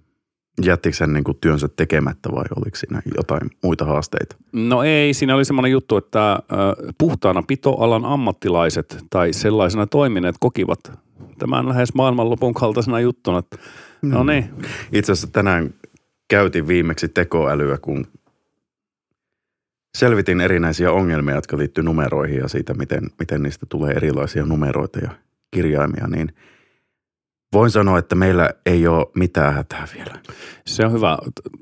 Jättikö 0.66 0.96
sen 0.96 1.14
niin 1.14 1.24
kuin 1.24 1.38
työnsä 1.42 1.68
tekemättä 1.68 2.30
vai 2.32 2.44
oliko 2.56 2.76
siinä 2.76 3.02
jotain 3.18 3.42
muita 3.64 3.86
haasteita? 3.86 4.36
No 4.54 4.84
ei, 4.84 5.14
siinä 5.14 5.36
oli 5.36 5.46
semmoinen 5.46 5.72
juttu, 5.72 5.98
että 5.98 6.40
puhtaana 6.98 7.44
pitoalan 7.48 8.06
ammattilaiset 8.06 8.98
tai 9.10 9.34
sellaisena 9.34 9.88
toimineet 9.88 10.36
kokivat 10.40 10.80
tämän 11.40 11.70
lähes 11.70 11.94
maailmanlopun 11.94 12.54
kaltaisena 12.54 13.00
juttuna. 13.00 13.38
että 13.40 13.58
No 14.02 14.24
niin, 14.24 14.50
Itse 14.92 15.12
asiassa 15.12 15.32
tänään 15.32 15.74
käytin 16.30 16.68
viimeksi 16.68 17.10
tekoälyä, 17.10 17.78
kun 17.78 18.08
selvitin 19.98 20.42
erinäisiä 20.42 20.92
ongelmia, 20.92 21.36
jotka 21.36 21.58
liittyy 21.58 21.84
numeroihin 21.84 22.38
ja 22.38 22.48
siitä, 22.48 22.74
miten, 22.74 23.10
miten 23.20 23.44
niistä 23.44 23.66
tulee 23.70 23.94
erilaisia 23.94 24.46
numeroita 24.46 25.00
ja 25.00 25.10
kirjaimia, 25.52 26.08
niin 26.08 26.32
Voin 27.54 27.72
sanoa, 27.72 28.00
että 28.00 28.16
meillä 28.16 28.50
ei 28.66 28.88
ole 28.88 29.08
mitään 29.16 29.54
hätää 29.54 29.88
vielä. 29.96 30.20
Se 30.66 30.86
on 30.86 30.92
hyvä. 30.92 31.18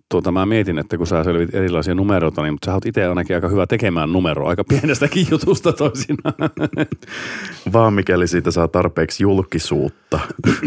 Tuota, 0.09 0.31
mä 0.31 0.45
mietin, 0.45 0.79
että 0.79 0.97
kun 0.97 1.07
sä 1.07 1.23
selvit 1.23 1.55
erilaisia 1.55 1.95
numeroita, 1.95 2.41
niin 2.41 2.53
mutta 2.53 2.65
sä 2.65 2.73
oot 2.73 2.85
itse 2.85 3.05
ainakin 3.05 3.35
aika 3.35 3.47
hyvä 3.47 3.67
tekemään 3.67 4.13
numeroa 4.13 4.50
aika 4.50 4.63
pienestäkin 4.63 5.27
jutusta 5.31 5.73
toisinaan. 5.73 6.33
Vaan 7.73 7.93
mikäli 7.93 8.27
siitä 8.27 8.51
saa 8.51 8.67
tarpeeksi 8.67 9.23
julkisuutta. 9.23 10.19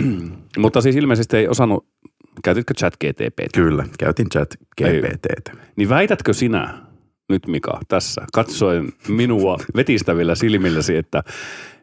mutta 0.58 0.80
siis 0.80 0.96
ilmeisesti 0.96 1.36
ei 1.36 1.48
osannut, 1.48 1.86
käytitkö 2.44 2.74
chat 2.74 2.94
GTP? 2.96 3.38
Kyllä, 3.54 3.84
käytin 3.98 4.28
chat 4.28 4.54
GPT. 4.82 5.58
Niin 5.76 5.88
väitätkö 5.88 6.32
sinä 6.32 6.83
nyt 7.28 7.46
Mika 7.46 7.80
tässä, 7.88 8.26
katsoen 8.32 8.92
minua 9.08 9.56
vetistävillä 9.76 10.34
silmilläsi, 10.34 10.96
että 10.96 11.22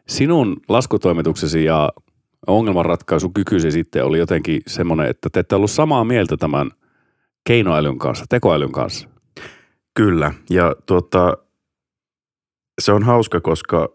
sinun 0.08 0.56
laskutoimituksesi 0.68 1.64
ja 1.64 1.92
ongelmanratkaisukykysi 2.46 3.70
sitten 3.70 4.04
oli 4.04 4.18
jotenkin 4.18 4.62
semmoinen, 4.66 5.06
että 5.06 5.30
te 5.30 5.40
ette 5.40 5.54
ollut 5.54 5.70
samaa 5.70 6.04
mieltä 6.04 6.36
tämän 6.36 6.70
keinoälyn 7.44 7.98
kanssa, 7.98 8.24
tekoälyn 8.28 8.72
kanssa. 8.72 9.08
Kyllä, 9.94 10.34
ja 10.50 10.74
tuota, 10.86 11.36
se 12.80 12.92
on 12.92 13.02
hauska, 13.02 13.40
koska 13.40 13.88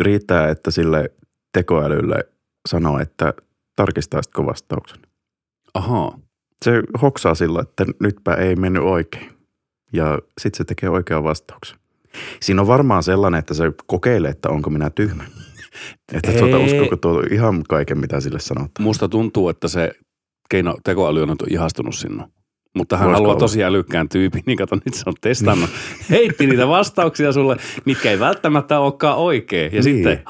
riittää, 0.00 0.48
että 0.48 0.70
sille 0.70 1.10
tekoälylle 1.52 2.28
sanoo, 2.68 2.98
että 2.98 3.34
tarkistaisitko 3.76 4.46
vastauksen. 4.46 5.00
Ahaa. 5.74 6.18
Se 6.64 6.82
hoksaa 7.02 7.34
sillä, 7.34 7.60
että 7.60 7.84
nytpä 8.00 8.34
ei 8.34 8.56
mennyt 8.56 8.82
oikein. 8.82 9.33
Ja 9.94 10.18
sitten 10.40 10.58
se 10.58 10.64
tekee 10.64 10.90
oikean 10.90 11.24
vastauksen. 11.24 11.78
Siinä 12.40 12.60
on 12.60 12.66
varmaan 12.66 13.02
sellainen, 13.02 13.38
että 13.38 13.54
se 13.54 13.72
kokeilee, 13.86 14.30
että 14.30 14.48
onko 14.48 14.70
minä 14.70 14.90
tyhmä. 14.90 15.24
Että 16.12 16.32
tuota, 16.32 16.58
uskoko 16.58 16.96
tuo 16.96 17.22
ihan 17.30 17.62
kaiken, 17.68 17.98
mitä 17.98 18.20
sille 18.20 18.40
sanotaan. 18.40 18.82
Musta 18.84 19.08
tuntuu, 19.08 19.48
että 19.48 19.68
se 19.68 19.92
keino, 20.50 20.76
tekoäly 20.84 21.22
on 21.22 21.36
ihastunut 21.50 21.94
sinne. 21.94 22.24
Mutta 22.74 22.96
hän 22.96 23.06
Voisiko 23.06 23.16
haluaa 23.16 23.30
olla? 23.32 23.40
tosi 23.40 23.64
älykkään 23.64 24.08
tyypin, 24.08 24.42
niin 24.46 24.58
kato, 24.58 24.74
nyt 24.76 24.94
se 24.94 25.02
on 25.06 25.14
testannut. 25.20 25.70
Heitti 26.10 26.46
niitä 26.46 26.68
vastauksia 26.68 27.32
sulle, 27.32 27.56
mitkä 27.84 28.10
ei 28.10 28.20
välttämättä 28.20 28.78
olekaan 28.78 29.16
oikein. 29.16 29.64
Ja 29.64 29.70
Niin. 29.70 29.82
sitten, 29.82 30.22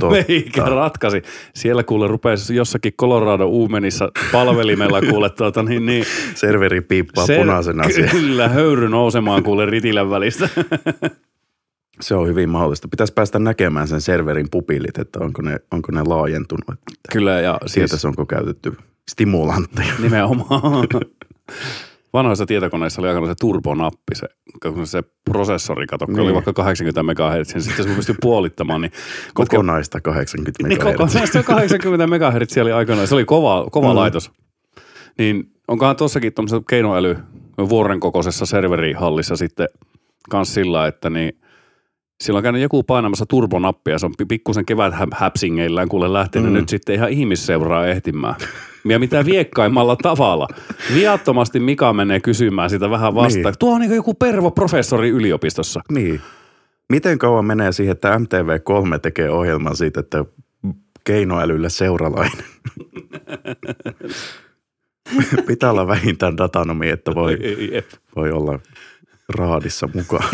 Totta. 0.00 0.16
meikä 0.28 0.62
ratkaisi. 0.64 1.22
Siellä 1.54 1.82
kuule 1.82 2.08
rupesi 2.08 2.54
jossakin 2.56 2.92
Colorado 3.00 3.46
Uumenissa 3.46 4.10
palvelimella 4.32 5.00
kuule 5.10 5.30
tuota 5.30 5.62
niin, 5.62 5.86
niin 5.86 6.04
Serveri 6.34 6.80
piippaa 6.80 7.26
se- 7.26 7.36
punaisena 7.38 7.88
siellä. 7.88 8.10
Kyllä, 8.10 8.48
höyry 8.48 8.88
nousemaan 8.88 9.42
kuule 9.42 9.66
ritilän 9.66 10.10
välistä. 10.10 10.48
Se 12.00 12.14
on 12.14 12.28
hyvin 12.28 12.48
mahdollista. 12.50 12.88
Pitäisi 12.88 13.12
päästä 13.12 13.38
näkemään 13.38 13.88
sen 13.88 14.00
serverin 14.00 14.46
pupillit, 14.50 14.98
että 14.98 15.18
onko 15.18 15.42
ne, 15.42 15.58
onko 15.70 15.92
ne 15.92 16.02
laajentunut. 16.06 16.64
Kyllä, 17.12 17.40
ja 17.40 17.58
siis 17.60 17.72
Tietäisi, 17.74 18.06
onko 18.06 18.26
käytetty 18.26 18.72
stimulantteja. 19.10 19.92
nimenomaan. 20.02 20.86
Vanhoissa 22.12 22.46
tietokoneissa 22.46 23.00
oli 23.00 23.08
aikana 23.08 23.26
se 23.26 23.34
turbonappi, 23.40 24.14
se, 24.14 24.28
kun 24.62 24.86
se 24.86 25.02
prosessori, 25.24 25.86
kato, 25.86 26.06
kun 26.06 26.14
oli 26.20 26.24
Niin. 26.26 26.34
vaikka 26.34 26.52
80 26.52 27.02
MHz, 27.02 27.54
niin 27.54 27.62
sitten 27.62 27.84
se 27.88 27.94
pystyi 27.94 28.14
puolittamaan. 28.20 28.80
Niin, 28.80 28.92
Kokonaista 29.34 30.00
80 30.00 30.62
niin 30.68 30.78
MHz. 30.78 30.84
kokonaista 30.92 31.42
80 31.42 32.06
MHz 32.06 32.56
oli 32.62 32.72
aikanaan, 32.72 33.06
se 33.08 33.14
oli 33.14 33.24
kova, 33.24 33.66
kova 33.70 33.88
Mm. 33.90 33.94
laitos. 33.96 34.30
Niin 35.18 35.52
onkohan 35.68 35.96
tuossakin 35.96 36.32
tuommoisessa 36.34 36.62
keinoäly 36.68 37.16
vuoren 37.68 38.00
kokoisessa 38.00 38.46
serverihallissa 38.46 39.36
sitten 39.36 39.68
kans 40.30 40.54
sillä, 40.54 40.86
että 40.86 41.10
niin 41.10 41.32
sillä 42.24 42.36
on 42.36 42.42
käynyt 42.42 42.62
joku 42.62 42.82
painamassa 42.82 43.26
turbonappia, 43.26 43.98
se 43.98 44.06
on 44.06 44.12
pi- 44.18 44.24
pikkusen 44.24 44.66
kevät 44.66 44.94
hä- 44.94 45.06
häpsingeillään 45.14 45.88
kuule 45.88 46.12
lähtenyt 46.12 46.52
Mm. 46.52 46.54
nyt 46.54 46.68
sitten 46.68 46.94
ihan 46.94 47.10
ihmisseuraa 47.10 47.86
ehtimään. 47.86 48.34
Ja 48.88 48.98
mitä 48.98 49.24
viekkaimmalla 49.24 49.96
tavalla. 49.96 50.48
Viattomasti 50.94 51.60
Mika 51.60 51.92
menee 51.92 52.20
kysymään 52.20 52.70
sitä 52.70 52.90
vähän 52.90 53.14
vastaan. 53.14 53.44
Niin. 53.44 53.58
Tuo 53.58 53.74
on 53.74 53.80
niin 53.80 53.94
joku 53.94 54.14
pervo 54.14 54.50
professori 54.50 55.08
yliopistossa. 55.08 55.80
Niin. 55.92 56.20
Miten 56.88 57.18
kauan 57.18 57.44
menee 57.44 57.72
siihen, 57.72 57.92
että 57.92 58.18
MTV3 58.18 58.98
tekee 58.98 59.30
ohjelman 59.30 59.76
siitä, 59.76 60.00
että 60.00 60.24
keinoälylle 61.04 61.70
seuralainen? 61.70 62.44
Pitää 65.46 65.70
olla 65.70 65.86
vähintään 65.86 66.36
datanomi, 66.36 66.88
että 66.90 67.14
voi, 67.14 67.38
Jep. 67.72 67.86
voi 68.16 68.30
olla 68.30 68.58
raadissa 69.28 69.88
mukaan. 69.94 70.28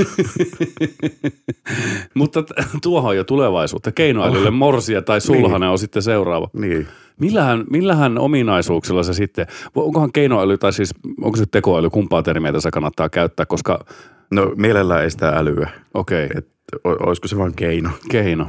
Mutta 2.14 2.44
tuohon 2.82 3.10
on 3.10 3.16
jo 3.16 3.24
tulevaisuutta. 3.24 3.92
Keinoälylle 3.92 4.50
morsia 4.50 5.02
tai 5.02 5.20
sulhanen 5.20 5.68
on 5.68 5.78
sitten 5.78 6.02
seuraava. 6.02 6.48
Niin. 6.52 6.88
Millähän, 7.20 7.64
millähän 7.70 8.18
ominaisuuksilla 8.18 9.02
se 9.02 9.14
sitten, 9.14 9.46
onkohan 9.74 10.12
keinoäly 10.12 10.58
tai 10.58 10.72
siis 10.72 10.94
onko 11.22 11.36
se 11.36 11.44
tekoäly, 11.46 11.90
kumpaa 11.90 12.22
termiä 12.22 12.52
tässä 12.52 12.70
kannattaa 12.70 13.08
käyttää, 13.08 13.46
koska 13.46 13.84
No 14.30 14.52
mielellään 14.56 15.02
ei 15.02 15.10
sitä 15.10 15.28
älyä. 15.28 15.70
okei, 15.94 16.24
okay, 16.26 16.38
Et, 16.38 16.48
o- 16.84 17.06
olisiko 17.06 17.28
se 17.28 17.38
vain 17.38 17.54
keino? 17.56 17.90
keino. 18.10 18.46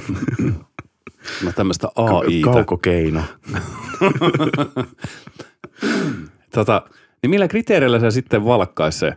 No 1.45 1.51
tämmöistä 1.55 1.87
AI. 1.95 2.41
Kaukokeino. 2.41 3.21
Tota, 6.53 6.81
niin 7.21 7.29
millä 7.29 7.47
kriteereillä 7.47 7.99
se 7.99 8.11
sitten 8.11 8.45
valkkaisi 8.45 8.99
se? 8.99 9.13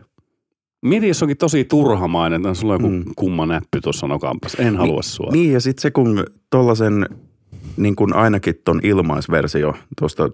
Mieti, 0.81 1.07
jos 1.07 1.23
onkin 1.23 1.37
tosi 1.37 1.63
turhamainen, 1.63 2.41
että 2.41 2.53
sulla 2.53 2.73
on 2.73 2.79
joku 2.81 2.89
mm. 2.93 2.95
Mm. 3.05 3.13
kumma 3.15 3.45
näppy 3.45 3.81
tuossa 3.81 4.07
nokampas. 4.07 4.55
En 4.59 4.77
halua 4.77 5.01
sua. 5.01 5.29
Niin 5.31 5.53
ja 5.53 5.59
sitten 5.59 5.81
se 5.81 5.91
kun 5.91 6.23
tuollaisen 6.49 7.05
niin 7.77 7.95
kuin 7.95 8.15
ainakin 8.15 8.55
ton 8.65 8.79
ilmaisversio 8.83 9.73
tuosta 9.99 10.29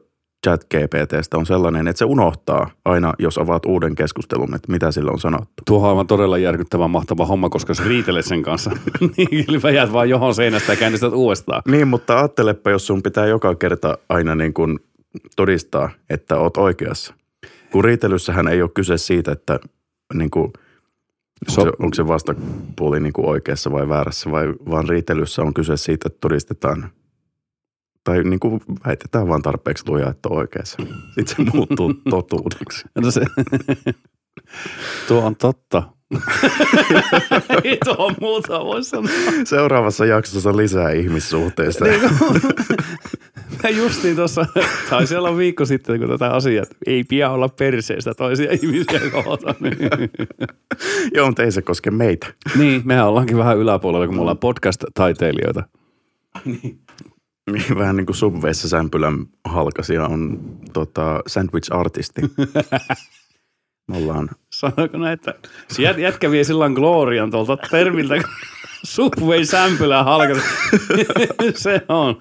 chat 0.45 0.63
GPTstä 0.63 1.38
on 1.38 1.45
sellainen, 1.45 1.88
että 1.88 1.98
se 1.98 2.05
unohtaa 2.05 2.71
aina, 2.86 3.13
jos 3.19 3.38
avaat 3.38 3.65
uuden 3.65 3.95
keskustelun, 3.95 4.55
että 4.55 4.71
mitä 4.71 4.91
sille 4.91 5.12
on 5.12 5.19
sanottu. 5.19 5.63
Tuohon 5.65 5.86
on 5.86 5.89
aivan 5.89 6.07
todella 6.07 6.38
järkyttävän 6.38 6.91
mahtava 6.91 7.25
homma, 7.25 7.50
koska 7.50 7.71
jos 7.71 7.86
riitelet 7.86 8.25
sen 8.25 8.43
kanssa, 8.43 8.71
niin 9.17 9.63
väjät 9.63 9.93
vaan 9.93 10.10
johon 10.10 10.36
seinästä 10.36 10.71
ja 10.71 10.75
käynnistät 10.75 11.13
uudestaan. 11.13 11.62
Niin, 11.67 11.88
mutta 11.88 12.19
ajattelepa, 12.19 12.71
jos 12.71 12.88
sun 12.88 13.03
pitää 13.03 13.25
joka 13.25 13.55
kerta 13.55 13.98
aina 14.10 14.36
niin 14.36 14.53
kuin 14.53 14.79
todistaa, 15.36 15.89
että 16.10 16.38
oot 16.38 16.57
oikeassa. 16.57 17.13
Kun 17.71 17.83
riitelyssähän 17.83 18.48
ei 18.48 18.62
ole 18.62 18.71
kyse 18.74 18.98
siitä, 18.98 19.31
että 19.31 19.60
niin 20.13 20.31
kuin, 20.31 20.53
onko, 21.50 21.62
se, 21.63 21.71
onko 21.79 21.93
se 21.93 22.07
vastapuoli 22.07 23.00
niin 23.00 23.13
kuin 23.13 23.27
oikeassa 23.27 23.71
vai 23.71 23.89
väärässä, 23.89 24.31
vai 24.31 24.53
vaan 24.69 24.89
riitelyssä 24.89 25.41
on 25.41 25.53
kyse 25.53 25.77
siitä, 25.77 26.07
että 26.07 26.17
todistetaan 26.21 26.89
tai 28.03 28.24
niin 28.24 28.39
kuin 28.39 28.62
väitetään 28.88 29.27
vaan 29.27 29.41
tarpeeksi 29.41 29.84
lujaa, 29.88 30.10
että 30.10 30.29
on 30.29 30.38
oikeassa. 30.38 30.77
Sitten 31.15 31.46
se 31.46 31.51
muuttuu 31.53 31.93
totuudeksi. 32.10 32.86
No 33.01 33.12
se, 33.12 33.22
tuo 35.08 35.22
on 35.25 35.36
totta. 35.36 35.84
Ei 37.63 37.77
tuo 37.86 38.13
muuta 38.22 38.65
voi 38.65 38.84
sanoa. 38.84 39.12
Seuraavassa 39.43 40.05
jaksossa 40.05 40.58
lisää 40.58 40.91
ihmissuhteista. 40.91 41.86
Niin 41.86 42.01
kuin- 42.20 42.41
Mä 43.63 43.70
justiin 43.70 44.15
tuossa, 44.15 44.46
taisi 44.89 45.15
olla 45.15 45.38
viikko 45.38 45.65
sitten, 45.65 46.00
kun 46.00 46.10
tätä 46.10 46.29
asiaa, 46.34 46.63
että 46.63 46.75
ei 46.86 47.03
pian 47.03 47.31
olla 47.31 47.50
perseestä 47.50 48.13
toisia 48.13 48.51
ihmisiä 48.51 49.00
kohtaan. 49.12 49.55
Joo, 51.13 51.27
mutta 51.27 51.43
ei 51.43 51.51
se 51.51 51.62
koske 51.62 51.91
meitä. 51.91 52.27
niin, 52.58 52.81
mehän 52.86 53.08
ollaankin 53.08 53.38
vähän 53.38 53.58
yläpuolella, 53.58 54.05
kun 54.08 54.15
me 54.15 54.22
ollaan 54.22 54.38
podcast-taiteilijoita. 54.38 55.63
Niin, 56.46 56.79
Vähän 57.79 57.96
niin 57.96 58.05
kuin 58.05 58.15
Subwayssa 58.15 58.70
sämpylän 58.70 59.25
halkasia 59.46 60.05
on 60.05 60.39
tota, 60.74 61.22
sandwich-artisti. 61.27 62.22
Me 63.88 63.98
ollaan, 63.98 64.29
Sanoiko 64.50 64.98
näin, 64.98 65.13
että 65.13 65.34
jät, 65.79 65.98
jätkä 65.98 66.31
vie 66.31 66.43
silloin 66.43 66.74
Glorian 66.74 67.31
tuolta 67.31 67.58
termiltä, 67.72 68.15
Subway 68.84 69.46
sämpylää 69.46 70.03
halkasi. 70.03 70.41
se 71.55 71.81
on, 71.89 72.17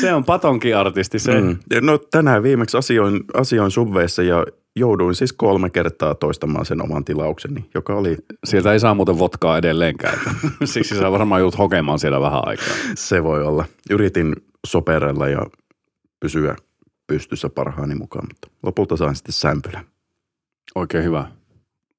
se 0.00 0.14
on 0.14 0.24
patonkiartisti 0.24 1.18
se. 1.18 1.40
Mm. 1.40 1.58
No 1.80 1.98
tänään 1.98 2.42
viimeksi 2.42 2.76
asioin, 2.76 3.20
asioin 3.34 3.70
Subwayssa 3.70 4.22
ja 4.22 4.44
jouduin 4.76 5.14
siis 5.14 5.32
kolme 5.32 5.70
kertaa 5.70 6.14
toistamaan 6.14 6.66
sen 6.66 6.82
oman 6.82 7.04
tilaukseni, 7.04 7.68
joka 7.74 7.94
oli, 7.94 8.16
Sieltä 8.44 8.72
ei 8.72 8.80
saa 8.80 8.94
muuten 8.94 9.18
votkaa 9.18 9.58
edelleenkään. 9.58 10.18
Siksi 10.64 10.94
sä 10.96 11.12
varmaan 11.12 11.40
joudut 11.40 11.58
hokemaan 11.58 11.98
siellä 11.98 12.20
vähän 12.20 12.42
aikaa. 12.48 12.74
se 12.94 13.22
voi 13.22 13.42
olla. 13.42 13.64
Yritin 13.90 14.36
soperella 14.64 15.28
ja 15.28 15.46
pysyä 16.20 16.56
pystyssä 17.06 17.48
parhaani 17.48 17.94
mukaan, 17.94 18.26
mutta 18.30 18.48
lopulta 18.62 18.96
sain 18.96 19.16
sitten 19.16 19.32
sämpylän. 19.32 19.84
Oikein 20.74 21.04
hyvä. 21.04 21.30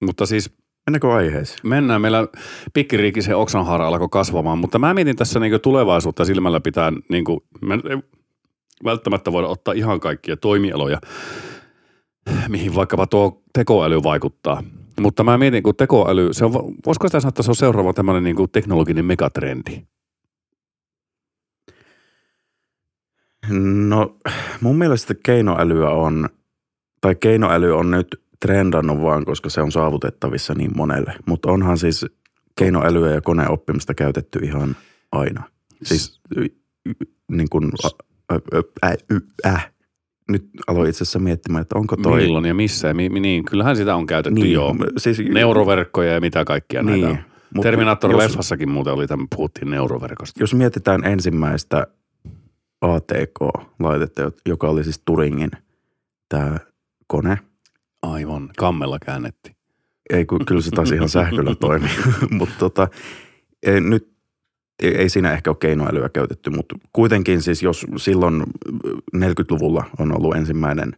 Mutta 0.01 0.25
siis 0.25 0.51
Mennäänkö 0.85 1.13
aiheeseen? 1.13 1.59
mennään. 1.63 2.01
Meillä 2.01 2.27
pikkiriikisen 2.73 3.37
oksanhaara 3.37 3.87
alkoi 3.87 4.09
kasvamaan, 4.11 4.57
mutta 4.57 4.79
mä 4.79 4.93
mietin 4.93 5.15
tässä 5.15 5.39
niin 5.39 5.61
tulevaisuutta 5.61 6.25
silmällä 6.25 6.61
pitää, 6.61 6.91
niin 7.09 7.23
kuin, 7.23 7.39
me 7.61 7.73
ei 7.73 7.97
välttämättä 8.83 9.31
voida 9.31 9.47
ottaa 9.47 9.73
ihan 9.73 9.99
kaikkia 9.99 10.37
toimialoja, 10.37 11.01
mihin 12.47 12.75
vaikkapa 12.75 13.07
tuo 13.07 13.41
tekoäly 13.53 14.03
vaikuttaa. 14.03 14.63
Mutta 14.99 15.23
mä 15.23 15.37
mietin, 15.37 15.63
kun 15.63 15.75
tekoäly, 15.75 16.33
se 16.33 16.45
on, 16.45 16.53
voisiko 16.85 17.07
sitä 17.07 17.19
sanoa, 17.19 17.29
että 17.29 17.43
se 17.43 17.51
on 17.51 17.55
seuraava 17.55 17.93
tämmöinen 17.93 18.23
niin 18.23 18.35
kuin 18.35 18.51
teknologinen 18.51 19.05
megatrendi? 19.05 19.81
No 23.49 24.17
mun 24.61 24.77
mielestä 24.77 25.15
keinoälyä 25.25 25.89
on, 25.89 26.29
tai 27.01 27.15
keinoäly 27.15 27.77
on 27.77 27.91
nyt 27.91 28.07
trendannut 28.39 29.01
vaan, 29.01 29.25
koska 29.25 29.49
se 29.49 29.61
on 29.61 29.71
saavutettavissa 29.71 30.53
niin 30.53 30.71
monelle. 30.75 31.13
Mutta 31.25 31.51
onhan 31.51 31.77
siis 31.77 32.05
keinoälyä 32.59 33.11
ja 33.11 33.21
koneoppimista 33.21 33.93
käytetty 33.93 34.39
ihan 34.43 34.75
aina. 35.11 35.43
Siis 35.83 36.21
niin 37.31 37.49
kuin, 37.49 37.71
ä, 38.31 38.35
ä, 38.35 38.63
ä, 38.85 39.49
ä. 39.49 39.59
nyt 40.29 40.49
aloin 40.67 40.89
itse 40.89 41.03
asiassa 41.03 41.19
miettimään, 41.19 41.61
että 41.61 41.79
onko 41.79 41.97
toi... 41.97 42.21
Milloin 42.21 42.45
ja 42.45 42.53
missä. 42.53 42.93
Mi, 42.93 43.09
niin, 43.09 43.45
kyllähän 43.45 43.75
sitä 43.75 43.95
on 43.95 44.05
käytetty 44.07 44.41
Niin, 44.41 44.53
joo. 44.53 44.75
siis, 44.97 45.19
Neuroverkkoja 45.19 46.13
ja 46.13 46.21
mitä 46.21 46.45
kaikkia 46.45 46.83
Niin, 46.83 47.01
näitä 47.01 47.19
on. 47.19 47.25
mut 47.55 47.65
Terminator-leffassakin 47.65 48.69
muuten 48.69 48.93
oli 48.93 49.07
tämän, 49.07 49.27
puhuttiin 49.35 49.71
neuroverkosta. 49.71 50.39
Jos 50.43 50.53
mietitään 50.53 51.03
ensimmäistä 51.05 51.87
ATK-laitetta, 52.81 54.31
joka 54.45 54.69
oli 54.69 54.83
siis 54.83 55.01
Turingin 55.05 55.51
tämä 56.29 56.57
kone, 57.07 57.37
Aivan, 58.01 58.49
kammella 58.57 58.99
käännetti. 59.05 59.55
ei 60.09 60.25
kun 60.25 60.45
kyllä 60.45 60.61
se 60.61 60.71
taisi 60.71 60.95
ihan 60.95 61.09
sähköllä 61.09 61.55
toimi, 61.59 61.89
mutta 62.39 62.55
tota, 62.59 62.87
ei, 63.63 63.81
nyt 63.81 64.15
ei, 64.83 64.95
ei 64.95 65.09
siinä 65.09 65.33
ehkä 65.33 65.49
ole 65.49 65.57
keinoälyä 65.59 66.09
käytetty, 66.09 66.49
mutta 66.49 66.75
kuitenkin 66.93 67.41
siis 67.41 67.63
jos 67.63 67.85
silloin 67.97 68.43
40-luvulla 69.15 69.85
on 69.99 70.15
ollut 70.17 70.35
ensimmäinen 70.35 70.97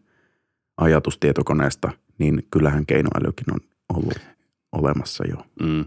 ajatus 0.78 1.18
tietokoneesta, 1.18 1.92
niin 2.18 2.44
kyllähän 2.52 2.86
keinoälykin 2.86 3.54
on 3.54 3.60
ollut 3.94 4.37
olemassa 4.78 5.24
jo 5.30 5.36
Mm. 5.68 5.86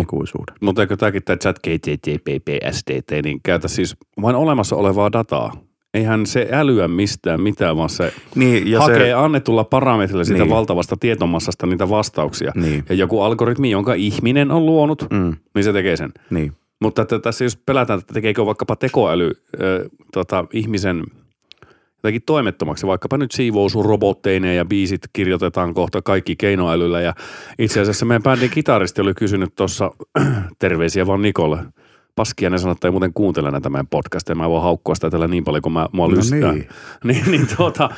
ikuisuuden. 0.00 0.54
Mutta 0.60 0.82
eikö 0.82 0.96
tämäkin 0.96 1.22
tämä 1.24 1.36
chat 1.36 1.58
GTTPP 1.58 2.48
SDT, 2.70 3.22
niin 3.24 3.40
käytä 3.42 3.68
siis 3.68 3.96
vain 4.22 4.36
olemassa 4.36 4.76
olevaa 4.76 5.12
dataa. 5.12 5.52
Eihän 5.94 6.26
se 6.26 6.48
älyä 6.52 6.88
mistään 6.88 7.40
mitään, 7.40 7.76
vaan 7.76 7.88
se 7.90 8.12
Niin, 8.34 8.70
ja 8.70 8.80
hakee 8.80 8.98
se, 8.98 9.12
annetulla 9.12 9.64
parametrilla 9.64 10.24
siitä 10.24 10.42
Niin. 10.42 10.50
valtavasta 10.50 10.96
tietomassasta 11.00 11.66
niitä 11.66 11.88
vastauksia. 11.88 12.52
Niin, 12.54 12.84
Ja 12.88 12.94
joku 12.94 13.20
algoritmi, 13.20 13.70
jonka 13.70 13.94
ihminen 13.94 14.50
on 14.50 14.66
luonut, 14.66 15.06
mm, 15.10 15.34
niin 15.54 15.64
se 15.64 15.72
tekee 15.72 15.96
sen. 15.96 16.12
niin. 16.30 16.52
Mutta 16.80 17.02
että 17.02 17.18
tässä 17.18 17.44
jos 17.44 17.56
pelätään, 17.56 17.98
että 17.98 18.14
tekeekö 18.14 18.46
vaikkapa 18.46 18.76
tekoäly 18.76 19.30
ö, 19.60 19.88
tota, 20.12 20.44
ihmisen 20.52 21.02
jotenkin 22.06 22.22
toimettomaksi, 22.26 22.86
vaikkapa 22.86 23.18
nyt 23.18 23.32
siivousrobotteineen 23.32 24.56
ja 24.56 24.64
biisit 24.64 25.00
kirjoitetaan 25.12 25.74
kohta 25.74 26.02
kaikki 26.02 26.36
keinoälyllä. 26.36 27.00
Ja 27.00 27.14
itse 27.58 27.80
asiassa 27.80 28.06
meidän 28.06 28.22
bändin 28.22 28.50
kitaristi 28.50 29.00
oli 29.02 29.14
kysynyt 29.14 29.54
tuossa, 29.54 29.90
terveisiä 30.58 31.06
vaan 31.06 31.22
Nikolle, 31.22 31.58
Paskiainen 32.14 32.58
sanoi, 32.58 32.72
että 32.72 32.88
ei 32.88 32.92
muuten 32.92 33.12
kuuntele 33.14 33.50
näitä 33.50 33.70
meidän 33.70 33.86
podcasteja. 33.86 34.36
Mä 34.36 34.50
voin 34.50 34.62
haukkua 34.62 34.94
sitä 34.94 35.10
tällä 35.10 35.28
niin 35.28 35.44
paljon, 35.44 35.62
kun 35.62 35.72
mä, 35.72 35.86
mua 35.92 36.08
No 36.08 36.14
lystää. 36.16 36.52
niin. 36.52 36.68
niin, 37.04 37.30
niin 37.30 37.46
tuota, 37.56 37.90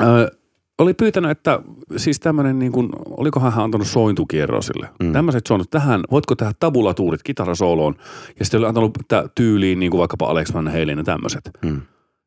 ö, 0.00 0.30
oli 0.78 0.94
pyytänyt, 0.94 1.30
että 1.30 1.60
siis 1.96 2.20
tämmöinen 2.20 2.58
niin 2.58 2.72
kuin, 2.72 2.88
olikohan 3.06 3.52
hän 3.52 3.64
antanut 3.64 3.86
sointukierrosille. 3.86 4.88
Mm. 5.00 5.06
Mm. 5.06 5.12
Tämmöiset 5.12 5.46
soinnut 5.46 5.70
tähän, 5.70 6.00
voitko 6.10 6.34
tehdä 6.34 6.52
tabulatuurit 6.60 7.22
kitarasooloon 7.22 7.94
ja 8.38 8.44
sitten 8.44 8.58
oli 8.60 8.66
antanut 8.66 8.98
tä- 9.08 9.28
tyyliin 9.34 9.80
niin 9.80 9.90
kuin 9.90 9.98
vaikkapa 9.98 10.26
Alex 10.26 10.54
Van 10.54 10.68
Halen 10.68 10.98
ja 10.98 11.04
tämmöiset. 11.04 11.50
Mm. 11.62 11.80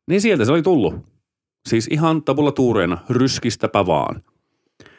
Niin 0.06 0.20
sieltä 0.20 0.44
se 0.44 0.52
oli 0.52 0.62
tullut. 0.62 0.94
Siis 1.68 1.88
ihan 1.90 2.22
tabulatuureina, 2.22 2.98
ryskistäpä 3.10 3.86
vaan. 3.86 4.22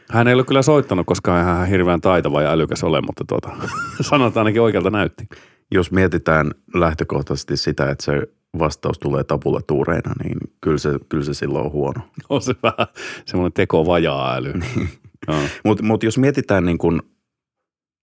Hän 0.10 0.28
ei 0.28 0.34
ole 0.34 0.44
kyllä 0.44 0.62
soittanut, 0.62 1.06
koska 1.06 1.34
hän 1.34 1.62
on 1.62 1.68
hirveän 1.68 2.02
taitava 2.02 2.42
ja 2.42 2.52
älykäs 2.52 2.84
ole, 2.84 3.02
mutta 3.02 3.24
tuota, 3.28 3.50
sanotaan 4.10 4.46
ainakin 4.46 4.62
oikealta 4.62 4.90
näytti. 4.90 5.28
Jos 5.72 5.92
mietitään 5.92 6.52
lähtökohtaisesti 6.74 7.58
sitä, 7.58 7.90
että 7.90 8.04
se 8.06 8.22
vastaus 8.60 9.00
tulee 9.00 9.24
tapulatuureina, 9.24 10.12
niin 10.24 10.38
kyllä 10.62 10.78
se, 10.78 10.90
kyllä 11.10 11.24
se 11.24 11.34
silloin 11.34 11.66
on 11.66 11.72
huono. 11.72 12.02
On 12.30 12.41
se 12.41 12.56
vähän 12.63 12.88
semmoinen 13.26 13.54
teko 13.54 13.86
vajaa 13.86 14.36
äly. 14.36 14.54
Joo. 15.28 15.38
Mutta 15.65 15.84
mut 15.84 16.04
jos 16.04 16.17
mietitään 16.17 16.65
niin 16.65 16.78
kun 16.78 17.02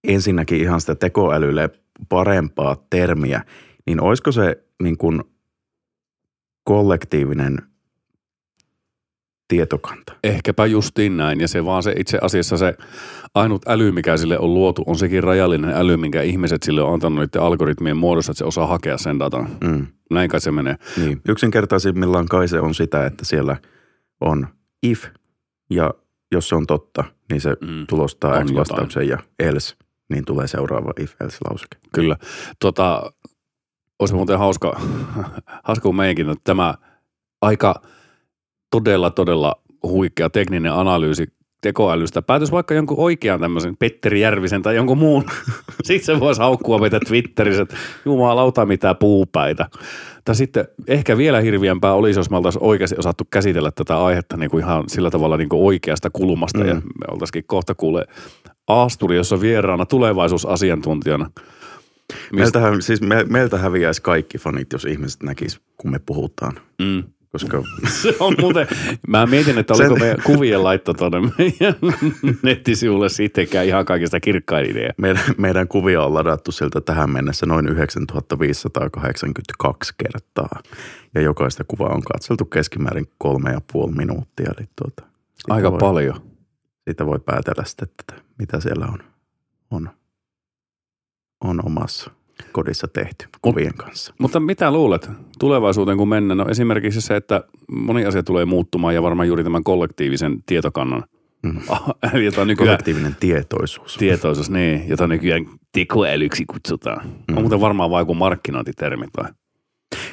ensinnäkin 0.09 0.61
ihan 0.61 0.81
sitä 0.81 0.95
tekoälylle 0.95 1.71
parempaa 2.09 2.77
termiä, 2.90 3.45
niin 3.87 4.01
olisiko 4.01 4.33
se 4.33 4.64
niin 4.83 4.99
kun 4.99 5.34
kollektiivinen 6.64 7.59
tietokanta? 9.48 10.12
Ehkäpä 10.24 10.66
justiin 10.66 11.16
näin, 11.16 11.40
ja 11.40 11.48
se 11.48 11.64
vaan 11.64 11.83
se 11.83 11.94
itse 11.98 12.18
asiassa 12.22 12.57
se 12.57 12.74
ainut 13.35 13.68
äly, 13.68 13.92
mikä 13.92 14.16
sille 14.16 14.38
on 14.38 14.55
luotu, 14.55 14.83
on 14.87 14.98
sekin 14.98 15.22
rajallinen 15.22 15.70
äly, 15.74 15.96
minkä 15.96 16.22
ihmiset 16.22 16.62
sille 16.62 16.83
on 16.83 16.94
antanut 16.94 17.18
niiden 17.18 17.42
algoritmien 17.42 17.96
muodossa, 17.96 18.33
että 18.33 18.38
se 18.38 18.44
osaa 18.44 18.66
hakea 18.66 18.98
sen 18.98 19.18
datan. 19.18 19.48
Mm. 19.64 19.87
Näin 20.11 20.31
kai 20.31 20.40
se 20.40 20.50
menee. 20.50 20.77
Niin. 20.96 21.20
Yksinkertaisimmillaan 21.29 22.27
kai 22.27 22.48
se 22.48 22.61
on 22.61 22.74
sitä, 22.74 23.07
että 23.07 23.24
siellä 23.24 23.57
on 24.20 24.46
if 24.83 25.05
ja 25.70 25.94
jos 26.33 26.48
se 26.48 26.55
on 26.55 26.66
totta, 26.66 27.05
niin 27.31 27.40
se 27.40 27.50
Mm. 27.61 27.87
tulostaa 27.88 28.35
On 28.35 28.46
X-vastauksen 28.46 29.09
ja 29.09 29.18
else, 29.38 29.77
niin 30.11 30.24
tulee 30.24 30.46
seuraava 30.46 30.92
if-else-lauseke. 31.00 31.79
Kyllä. 31.94 32.16
Tota, 32.61 33.12
olisi 33.99 34.15
muuten 34.15 34.39
hauska, 34.39 34.81
hauska 35.69 35.83
kun 35.83 35.97
meidänkin, 35.97 36.31
että 36.31 36.41
tämä 36.45 36.75
aika 37.43 37.75
todella, 38.71 39.11
todella 39.11 39.55
huikea 39.83 40.31
tekninen 40.31 40.73
analyysi 40.73 41.27
tekoälystä 41.65 42.23
päätös 42.23 42.53
vaikka 42.53 42.75
jonkun 42.75 42.99
oikean 42.99 43.41
tämmöisen 43.41 43.77
Petteri 43.77 44.21
Järvisen 44.21 44.63
tai 44.63 44.77
jonkun 44.77 44.99
muun. 44.99 45.25
Sitten 45.85 46.05
se 46.17 46.21
voisi 46.21 46.41
haukkua 46.41 46.79
meitä 46.79 47.01
Twitterissä, 47.09 47.63
että 47.63 47.77
jumalauta 48.05 48.67
mitä 48.67 48.95
puupäitä. 48.95 49.67
Tai 50.25 50.35
sitten 50.35 50.69
ehkä 50.87 51.17
vielä 51.17 51.41
hirviämpää 51.41 51.95
olisi, 51.95 52.21
jos 52.21 52.31
me 52.31 52.37
oltaisiin 52.37 52.63
oikeasti 52.63 52.97
osattu 52.99 53.25
käsitellä 53.31 53.71
tätä 53.71 54.05
aihetta 54.05 54.37
niin 54.37 54.51
kuin 54.51 54.65
ihan 54.65 54.85
sillä 54.87 55.11
tavalla 55.11 55.37
niin 55.37 55.49
kuin 55.49 55.63
oikeasta 55.63 56.11
kulmasta. 56.11 56.61
Mm. 56.61 56.67
Ja 56.67 56.75
me 56.75 57.07
oltaisikin 57.11 57.45
kohta 57.47 57.75
kuule 57.75 58.07
A-studiossa 58.67 59.41
vieraana 59.41 59.87
tulevaisuusasiantuntijana. 59.87 61.31
Meiltähän, 62.33 62.83
siis 62.83 63.01
me, 63.01 63.25
meiltä 63.29 63.59
häviäisi 63.59 64.03
kaikki 64.03 64.38
fanit, 64.38 64.73
jos 64.73 64.85
ihmiset 64.85 65.23
näkis, 65.23 65.61
kun 65.77 65.90
me 65.90 66.01
puhutaan. 66.07 66.53
Mm. 66.83 67.05
Koska 67.33 67.62
Se 68.03 68.17
on 68.21 68.35
muuten, 68.40 68.67
mä 69.09 69.27
mietin, 69.27 69.59
että 69.59 69.75
oliko 69.75 69.88
Sen- 69.88 69.99
meidän 70.03 70.19
kuvien 70.25 70.64
laitto 70.64 70.95
tuonne 70.95 71.21
meidän 71.21 71.75
nettisivulle 72.43 73.09
sittenkään 73.09 73.67
ihan 73.67 73.85
kaikista 73.85 74.21
kirkkain 74.21 74.71
idea. 74.71 74.93
meidän, 74.97 75.23
meidän 75.38 75.69
kuvia 75.69 76.03
on 76.03 76.14
ladattu 76.14 76.53
sieltä 76.53 76.81
tähän 76.81 77.11
mennessä 77.11 77.47
noin 77.47 77.69
9582 77.69 79.95
kertaa. 79.99 80.61
Ja 81.14 81.21
jokaista 81.21 81.64
kuvaa 81.69 81.95
on 81.95 82.03
katseltu 82.03 82.45
keskimäärin 82.45 83.07
kolme 83.19 83.51
ja 83.51 83.61
puoli 83.73 83.93
minuuttia. 83.93 84.51
Eli 84.59 84.67
tuota, 84.83 85.03
Aika 85.49 85.71
voi, 85.71 85.79
paljon. 85.79 86.21
Siitä 86.85 87.07
voi 87.07 87.19
päätellä 87.19 87.64
sitten, 87.64 87.88
että 88.01 88.14
mitä 88.38 88.61
siellä 88.61 88.87
on, 88.87 88.99
on, 89.71 89.90
on 91.40 91.66
omassa 91.66 92.11
kodissa 92.53 92.88
tehty 92.88 93.29
kuvien 93.42 93.75
kanssa. 93.75 94.14
Mutta 94.18 94.40
mitä 94.40 94.70
luulet 94.70 95.11
tulevaisuuteen 95.38 95.99
kun 95.99 96.09
mennään? 96.09 96.38
No 96.38 96.47
esimerkiksi 96.49 97.01
se, 97.01 97.16
että 97.16 97.44
moni 97.73 98.05
asia 98.07 98.23
tulee 98.23 98.44
muuttumaan 98.44 98.94
ja 98.94 99.03
varmaan 99.03 99.29
juuri 99.29 99.44
tämän 99.44 99.64
kollektiivisen 99.64 100.42
tietokannan, 100.47 101.05
Mm. 101.44 101.61
jota 102.25 102.44
nykyään 102.44 102.57
Kollektiivinen 102.68 103.16
tietoisuus. 103.20 103.97
tietoisuus, 103.97 104.51
niin, 104.51 104.88
jota 104.88 105.07
nykyään 105.07 105.47
tekoälyksi 105.73 106.44
kutsutaan. 106.47 107.07
Mm. 107.07 107.37
On 107.37 107.42
muuten 107.42 107.61
varmaan 107.61 107.90
vain 107.90 108.03
joku 108.03 108.14
markkinointitermi 108.14 109.07
tai. 109.12 109.31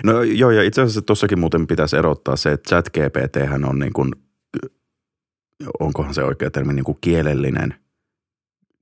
No 0.04 0.22
joo, 0.22 0.52
ja 0.52 0.64
itse 0.64 0.82
asiassa 0.82 1.02
tuossakin 1.02 1.40
muuten 1.40 1.68
pitäisi 1.68 1.98
erottaa 1.98 2.36
se, 2.36 2.52
että 2.52 2.70
chat 2.70 2.90
GPT 2.90 3.66
on 3.70 3.80
niin 3.80 3.94
kuin, 3.94 4.12
onkohan 5.80 6.14
se 6.14 6.24
oikea 6.24 6.52
termi, 6.52 6.74
niin 6.74 6.84
kuin 6.84 6.98
kielellinen 7.02 7.74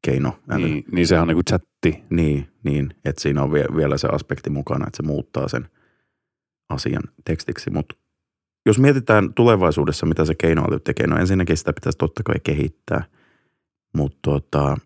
keino. 0.01 0.39
Niin, 0.57 0.85
niin 0.91 1.07
sehän 1.07 1.21
on 1.21 1.27
niin 1.27 1.35
kuin 1.35 1.45
chatti. 1.45 2.03
Niin, 2.09 2.47
niin, 2.63 2.95
että 3.05 3.21
siinä 3.21 3.43
on 3.43 3.53
vie, 3.53 3.65
vielä 3.75 3.97
se 3.97 4.07
aspekti 4.07 4.49
mukana, 4.49 4.85
että 4.87 4.97
se 4.97 5.03
muuttaa 5.03 5.47
sen 5.47 5.69
asian 6.69 7.03
tekstiksi. 7.25 7.69
Mutta 7.69 7.95
jos 8.65 8.79
mietitään 8.79 9.33
tulevaisuudessa, 9.33 10.05
mitä 10.05 10.25
se 10.25 10.35
keinoäly 10.35 10.79
tekee, 10.79 11.07
no 11.07 11.17
ensinnäkin 11.17 11.57
sitä 11.57 11.73
pitäisi 11.73 11.97
totta 11.97 12.23
kai 12.23 12.35
kehittää. 12.43 13.03
Mutta 13.93 14.17
tota, 14.21 14.77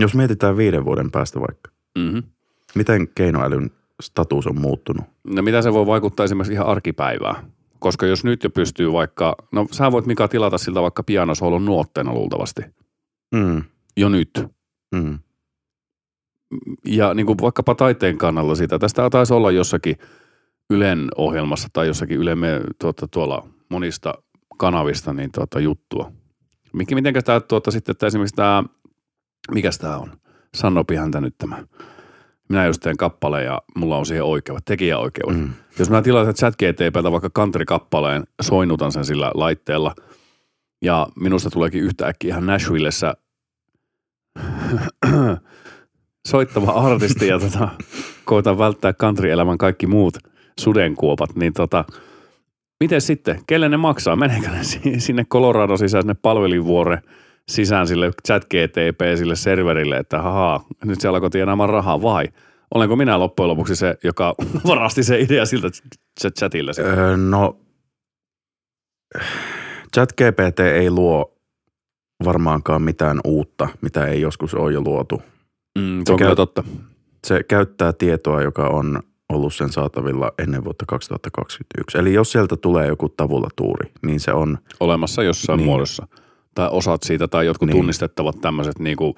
jos 0.00 0.14
mietitään 0.14 0.56
viiden 0.56 0.84
vuoden 0.84 1.10
päästä 1.10 1.40
vaikka, 1.40 1.70
Mm-hmm. 1.98 2.22
miten 2.74 3.08
keinoälyn 3.14 3.70
status 4.02 4.46
on 4.46 4.60
muuttunut? 4.60 5.04
No 5.24 5.42
mitä 5.42 5.62
se 5.62 5.72
voi 5.72 5.86
vaikuttaa 5.86 6.24
esimerkiksi 6.24 6.52
ihan 6.52 6.66
arkipäivään? 6.66 7.52
Koska 7.78 8.06
jos 8.06 8.24
nyt 8.24 8.44
jo 8.44 8.50
pystyy 8.50 8.92
vaikka, 8.92 9.34
no 9.52 9.66
sä 9.70 9.92
voit 9.92 10.06
Mika 10.06 10.28
tilata 10.28 10.58
siltä 10.58 10.82
vaikka 10.82 11.02
pianosoolon 11.02 11.64
nuotteena 11.64 12.12
luultavasti. 12.12 12.62
Mm, 13.34 13.62
Jo 13.96 14.08
nyt. 14.08 14.30
mm, 14.94 15.18
Ja 16.86 17.14
niin 17.14 17.26
kuin 17.26 17.38
vaikkapa 17.42 17.74
taiteen 17.74 18.18
kannalla 18.18 18.54
sitä. 18.54 18.78
Tästä 18.78 19.10
taisi 19.10 19.34
olla 19.34 19.50
jossakin 19.50 19.96
Ylen 20.70 21.08
ohjelmassa 21.16 21.68
tai 21.72 21.86
jossakin 21.86 22.18
Yle 22.18 22.34
me, 22.34 22.60
tuota, 22.80 23.08
tuolla 23.08 23.48
monista 23.70 24.14
kanavista 24.58 25.12
niin 25.12 25.30
tuota, 25.34 25.60
juttua. 25.60 26.12
Mikä, 26.72 26.94
mitenkä 26.94 27.22
tämä 27.22 27.40
tuota, 27.40 27.70
sitten, 27.70 27.92
että 27.92 28.06
esimerkiksi 28.06 28.36
tämä, 28.36 28.64
mikä 29.50 29.70
tämä 29.80 29.96
on? 29.96 30.12
Sanopihan 30.54 31.10
tämä 31.10 31.20
nyt 31.20 31.38
tämä. 31.38 31.64
minä 32.48 32.66
just 32.66 32.80
teen 32.82 32.96
kappaleen 32.96 33.44
ja 33.44 33.62
mulla 33.76 33.96
on 33.96 34.06
siihen 34.06 34.24
oikeudet, 34.24 34.64
tekijäoikeudet. 34.64 35.38
Mm. 35.40 35.50
Jos 35.78 35.90
mä 35.90 36.02
tilaan 36.02 36.34
chat 36.34 36.54
GTPltä 36.56 37.12
vaikka 37.12 37.30
country-kappaleen, 37.30 38.24
soinnutan 38.42 38.92
sen 38.92 39.04
sillä 39.04 39.30
laitteella 39.34 39.94
ja 40.82 41.08
minusta 41.20 41.50
tuleekin 41.50 41.82
yhtäkkiä 41.82 42.28
ihan 42.28 42.46
Nashvillessä 42.46 43.14
soittava 46.28 46.70
artisti 46.70 47.26
ja 47.26 47.38
tota, 47.38 47.68
koitan 48.24 48.58
välttää 48.58 48.92
country-elämän 48.92 49.58
kaikki 49.58 49.86
muut 49.86 50.18
sudenkuopat, 50.60 51.34
niin 51.36 51.52
tota, 51.52 51.84
miten 52.80 53.00
sitten, 53.00 53.40
kelle 53.46 53.68
ne 53.68 53.76
maksaa? 53.76 54.16
Meneekö 54.16 54.48
ne 54.48 54.64
si- 54.64 55.00
sinne 55.00 55.24
Colorado 55.24 55.76
sisään, 55.76 56.02
sinne 56.02 56.14
palvelinvuore 56.22 56.98
sisään 57.48 57.86
sille 57.86 58.10
chat 58.28 58.44
GTP, 58.44 59.00
sille 59.16 59.36
serverille, 59.36 59.96
että 59.96 60.22
haha, 60.22 60.60
nyt 60.84 61.00
se 61.00 61.08
alkoi 61.08 61.30
tienaamaan 61.30 61.70
rahaa 61.70 62.02
vai? 62.02 62.28
Olenko 62.74 62.96
minä 62.96 63.18
loppujen 63.18 63.48
lopuksi 63.48 63.76
se, 63.76 63.96
joka 64.04 64.34
varasti 64.68 65.02
se 65.02 65.20
idea 65.20 65.46
siltä 65.46 65.68
chat- 66.20 66.72
sitten? 66.72 66.98
Öö, 66.98 67.16
no, 67.16 67.56
ChatGPT 69.94 70.60
ei 70.60 70.90
luo 70.90 71.33
varmaankaan 72.24 72.82
mitään 72.82 73.20
uutta, 73.24 73.68
mitä 73.80 74.06
ei 74.06 74.20
joskus 74.20 74.54
ole 74.54 74.72
jo 74.72 74.80
luotu. 74.80 75.22
Mm, 75.78 76.02
se 76.06 76.12
on 76.12 76.18
kyllä 76.18 76.28
käy- 76.30 76.36
totta. 76.36 76.64
Se 77.26 77.42
käyttää 77.42 77.92
tietoa, 77.92 78.42
joka 78.42 78.66
on 78.68 79.02
ollut 79.28 79.54
sen 79.54 79.72
saatavilla 79.72 80.32
ennen 80.38 80.64
vuotta 80.64 80.84
2021. 80.88 81.98
Eli 81.98 82.14
jos 82.14 82.32
sieltä 82.32 82.56
tulee 82.56 82.86
joku 82.86 83.08
tavulatuuri, 83.08 83.92
niin 84.02 84.20
se 84.20 84.32
on, 84.32 84.58
Olemassa 84.80 85.22
jossain 85.22 85.56
Niin. 85.56 85.66
muodossa. 85.66 86.06
Tai 86.54 86.68
osat 86.72 87.02
siitä 87.02 87.28
tai 87.28 87.46
jotkut 87.46 87.66
Niin. 87.66 87.76
tunnistettavat 87.76 88.40
tämmöiset 88.40 88.78
niin 88.78 88.96
kuin, 88.96 89.14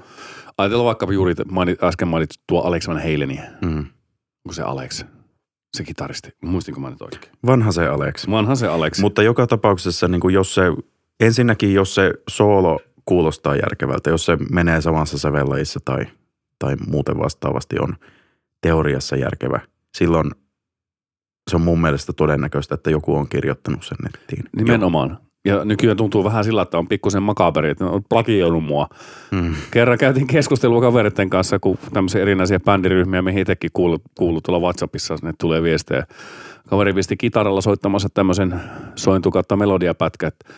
ajatellaan 0.59 0.87
vaikka 0.87 1.13
juuri 1.13 1.35
mainit, 1.51 1.83
äsken 1.83 2.09
mainitsit 2.09 2.43
tuo 2.47 2.61
Alex 2.61 2.89
Van 2.89 2.97
Haleni. 3.03 3.41
mm, 3.65 3.79
Onko 4.45 4.53
se 4.53 4.63
Alex? 4.63 5.05
Se 5.77 5.85
kitaristi. 5.85 6.31
Muistinko 6.43 6.81
mä 6.81 6.91
nyt 6.91 7.03
oikein? 7.03 7.33
vanha 7.47 7.73
se 7.73 7.87
Alex. 7.87 8.31
Vanhan 8.31 8.57
se 8.57 8.67
Alex. 8.69 9.01
Mutta 9.01 9.23
joka 9.23 9.47
tapauksessa, 9.47 10.09
niin 10.09 10.21
kuin 10.21 10.35
jos 10.35 10.55
se, 10.55 10.63
ensinnäkin 11.21 11.75
jos 11.75 11.95
se 11.95 12.13
soolo 12.29 12.81
kuulostaa 13.07 13.57
järkevältä, 13.57 14.11
jos 14.11 14.25
se 14.25 14.39
menee 14.51 14.81
samassa 14.81 15.19
sävellajissa 15.19 15.81
tai, 15.85 16.07
tai 16.59 16.77
muuten 16.87 17.19
vastaavasti 17.19 17.77
on 17.81 17.97
teoriassa 18.63 19.17
järkevä, 19.17 19.61
silloin 19.97 20.31
se 21.51 21.57
on 21.57 21.63
mun 21.63 21.81
mielestä 21.81 22.13
todennäköistä, 22.13 22.75
että 22.75 22.91
joku 22.91 23.17
on 23.17 23.29
kirjoittanut 23.29 23.85
sen 23.85 23.99
nettiin. 24.03 24.45
Nimenomaan. 24.57 25.19
Ja 25.45 25.65
nykyään 25.65 25.97
tuntuu 25.97 26.25
vähän 26.25 26.45
sillä, 26.45 26.63
että 26.63 26.79
on 26.79 26.89
pikkusen 26.89 27.23
makaberi, 27.23 27.71
että 27.71 27.85
on 27.85 28.05
plagioinut 28.09 28.65
mua. 28.65 28.89
Mm. 29.31 29.55
Kerran 29.71 29.99
käytiin 29.99 30.27
keskustelua 30.27 30.81
kaveritten 30.81 31.31
kanssa, 31.31 31.59
kun 31.59 31.79
tämmöisiä 31.93 32.23
erinäisiä 32.23 32.61
bändiryhmiä, 32.61 33.23
mihin 33.23 33.41
itsekin 33.41 33.71
kuuluu, 33.73 33.99
kuuluu 34.19 34.41
tuolla 34.41 34.61
WhatsAppissa, 34.61 35.17
ne 35.23 35.33
tulee 35.41 35.63
viestejä. 35.63 36.07
Kaveri 36.69 36.93
pisti 36.93 37.17
kitaralla 37.17 37.61
soittamassa 37.61 38.09
tämmöisen 38.15 38.61
sointu 38.95 39.31
kautta 39.31 39.57
melodiapätkä, 39.57 40.27
että 40.27 40.49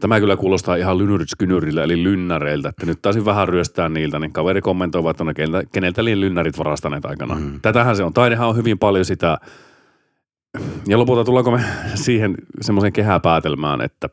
Tämä 0.00 0.20
kyllä 0.20 0.36
kuulostaa 0.36 0.76
ihan 0.76 0.98
lynyritskynyriltä, 0.98 1.82
eli 1.84 2.02
lynnäreiltä, 2.02 2.68
että 2.68 2.86
nyt 2.86 3.02
taisin 3.02 3.24
vähän 3.24 3.48
ryöstää 3.48 3.88
niiltä, 3.88 4.18
niin 4.18 4.32
kaveri 4.32 4.60
kommentoi, 4.60 5.10
että 5.10 5.24
no 5.24 5.34
keneltä, 5.34 5.68
keneltä 5.72 6.04
liin 6.04 6.20
lynnärit 6.20 6.58
varastaneet 6.58 7.04
aikana. 7.04 7.34
Mm. 7.34 7.60
Tätähän 7.62 7.96
se 7.96 8.04
on. 8.04 8.12
Taidehan 8.12 8.48
on 8.48 8.56
hyvin 8.56 8.78
paljon 8.78 9.04
sitä, 9.04 9.38
ja 10.86 10.98
lopulta 10.98 11.24
tullaanko 11.24 11.50
me 11.50 11.60
siihen 11.94 12.34
semmoiseen 12.60 12.92
kehäpäätelmään, 12.92 13.80
että 13.80 14.08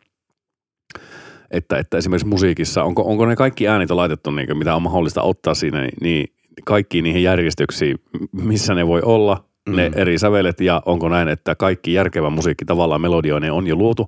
että, 1.51 1.77
että 1.77 1.97
esimerkiksi 1.97 2.27
musiikissa, 2.27 2.83
onko, 2.83 3.01
onko 3.05 3.25
ne 3.25 3.35
kaikki 3.35 3.67
äänit 3.67 3.89
laitettu, 3.89 4.31
niin 4.31 4.57
mitä 4.57 4.75
on 4.75 4.81
mahdollista 4.81 5.21
ottaa 5.21 5.53
siinä, 5.53 5.81
niin, 5.81 5.93
niin 6.01 6.27
kaikkiin 6.65 7.03
niihin 7.03 7.23
järjestyksiin, 7.23 7.97
missä 8.31 8.73
ne 8.73 8.87
voi 8.87 9.01
olla. 9.05 9.45
Ne 9.69 9.89
Mm. 9.89 9.93
eri 9.97 10.17
sävelet, 10.17 10.61
ja 10.61 10.81
onko 10.85 11.09
näin, 11.09 11.27
että 11.27 11.55
kaikki 11.55 11.93
järkevä 11.93 12.29
musiikki 12.29 12.65
tavallaan 12.65 13.01
melodioinen 13.01 13.51
on 13.53 13.67
jo 13.67 13.75
luotu, 13.75 14.07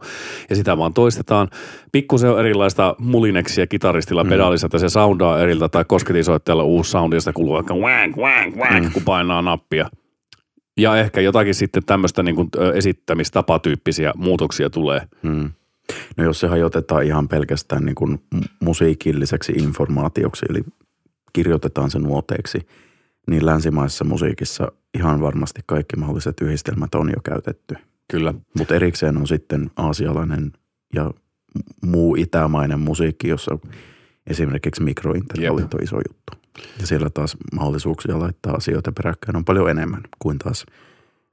ja 0.50 0.56
sitä 0.56 0.78
vaan 0.78 0.94
toistetaan. 0.94 1.48
Pikkusen 1.92 2.30
on 2.32 2.40
erilaista 2.40 2.96
mulineksia 3.00 3.68
kitaristilla 3.68 4.24
Mm. 4.24 4.30
pedaalissa, 4.30 4.68
että 4.68 4.80
se 4.80 4.90
soundaa 4.90 5.40
eriltä, 5.40 5.70
tai 5.70 5.86
kosketisoittajalla 5.88 6.64
uusi 6.64 6.92
soundi, 6.92 7.16
josta 7.16 7.34
kuuluu 7.34 7.54
vaikka 7.54 7.74
wank, 7.76 8.18
wank, 8.18 8.56
wank, 8.56 8.84
Mm. 8.86 8.92
kun 8.92 9.04
painaa 9.04 9.42
nappia. 9.42 9.90
Ja 10.78 10.98
ehkä 10.98 11.22
jotakin 11.22 11.56
sitten 11.56 11.86
tämmöistä 11.86 12.24
niin 12.24 12.36
kuin 12.36 12.50
esittämistapatyyppisiä 12.74 14.14
muutoksia 14.18 14.70
tulee. 14.70 15.02
Mm. 15.22 15.52
No 16.18 16.24
jos 16.24 16.40
se 16.40 16.48
hajotetaan 16.48 17.04
ihan 17.04 17.28
pelkästään 17.28 17.86
niin 17.86 17.96
kuin 17.96 18.20
mu- 18.36 18.48
musiikilliseksi 18.60 19.52
informaatioksi, 19.52 20.46
eli 20.50 20.62
kirjoitetaan 21.34 21.92
se 21.92 22.00
nuoteiksi, 22.00 22.68
niin 23.28 23.46
länsimaisessa 23.46 24.06
musiikissa 24.06 24.72
ihan 24.94 25.22
varmasti 25.22 25.62
kaikki 25.66 25.96
mahdolliset 25.96 26.42
yhdistelmät 26.42 26.96
on 26.96 27.10
jo 27.10 27.22
käytetty. 27.24 27.76
Kyllä. 28.12 28.34
Mutta 28.58 28.76
erikseen 28.76 29.18
on 29.18 29.28
sitten 29.28 29.72
aasialainen 29.78 30.52
ja 30.94 31.12
muu 31.82 32.16
itämainen 32.16 32.80
musiikki, 32.80 33.28
jossa 33.28 33.58
esimerkiksi 34.28 34.84
mikrointervallit 34.84 35.74
on 35.74 35.84
iso 35.84 35.96
juttu. 35.96 36.34
Ja 36.80 36.88
siellä 36.88 37.10
taas 37.10 37.38
mahdollisuuksia 37.56 38.20
laittaa 38.20 38.54
asioita 38.54 38.92
peräkkäin 38.92 39.36
on 39.36 39.46
paljon 39.46 39.70
enemmän 39.70 40.02
kuin 40.20 40.38
taas 40.38 40.66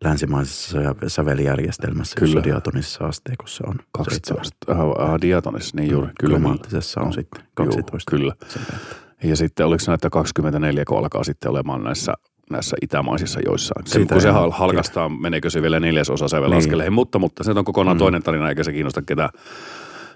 länsimaisessa 0.04 0.70
sä- 0.82 0.94
sävelijärjestelmässä, 1.08 2.20
Kyllä. 2.20 2.30
jossa 2.34 2.44
diatonisessa 2.44 3.04
asteikossa 3.04 3.64
on 3.66 3.74
12. 3.92 4.56
Äh, 4.70 4.78
äh, 4.80 5.20
diatonis, 5.20 5.74
niin 5.74 5.90
juuri. 5.90 6.08
Kyllä. 6.20 6.38
Kromaattisessa 6.38 7.00
on 7.00 7.12
sitten 7.12 7.42
12. 7.54 8.16
Juu, 8.16 8.20
kyllä. 8.20 8.34
säveltä. 8.48 9.01
Ja 9.24 9.36
sitten 9.36 9.66
oliko 9.66 9.78
se 9.80 9.90
näitä 9.90 10.10
24, 10.10 10.84
kun 10.84 10.98
alkaa 10.98 11.24
sitten 11.24 11.50
olemaan 11.50 11.84
näissä, 11.84 12.12
näissä 12.50 12.76
itämaisissa 12.82 13.40
joissain. 13.46 13.86
Se, 13.86 14.06
kun 14.06 14.20
se 14.20 14.30
hal- 14.30 14.42
tiedä. 14.42 14.56
halkastaa, 14.56 15.08
meneekö 15.08 15.50
se 15.50 15.62
vielä 15.62 15.80
neljäsosa 15.80 16.28
sävelaskeleihin, 16.28 16.90
Niin. 16.90 16.94
mutta, 16.94 17.18
mutta 17.18 17.44
se 17.44 17.50
on 17.50 17.64
kokonaan 17.64 17.96
Mm. 17.96 17.98
toinen 17.98 18.22
tarina, 18.22 18.48
eikä 18.48 18.64
se 18.64 18.72
kiinnosta 18.72 19.02
ketään. 19.02 19.30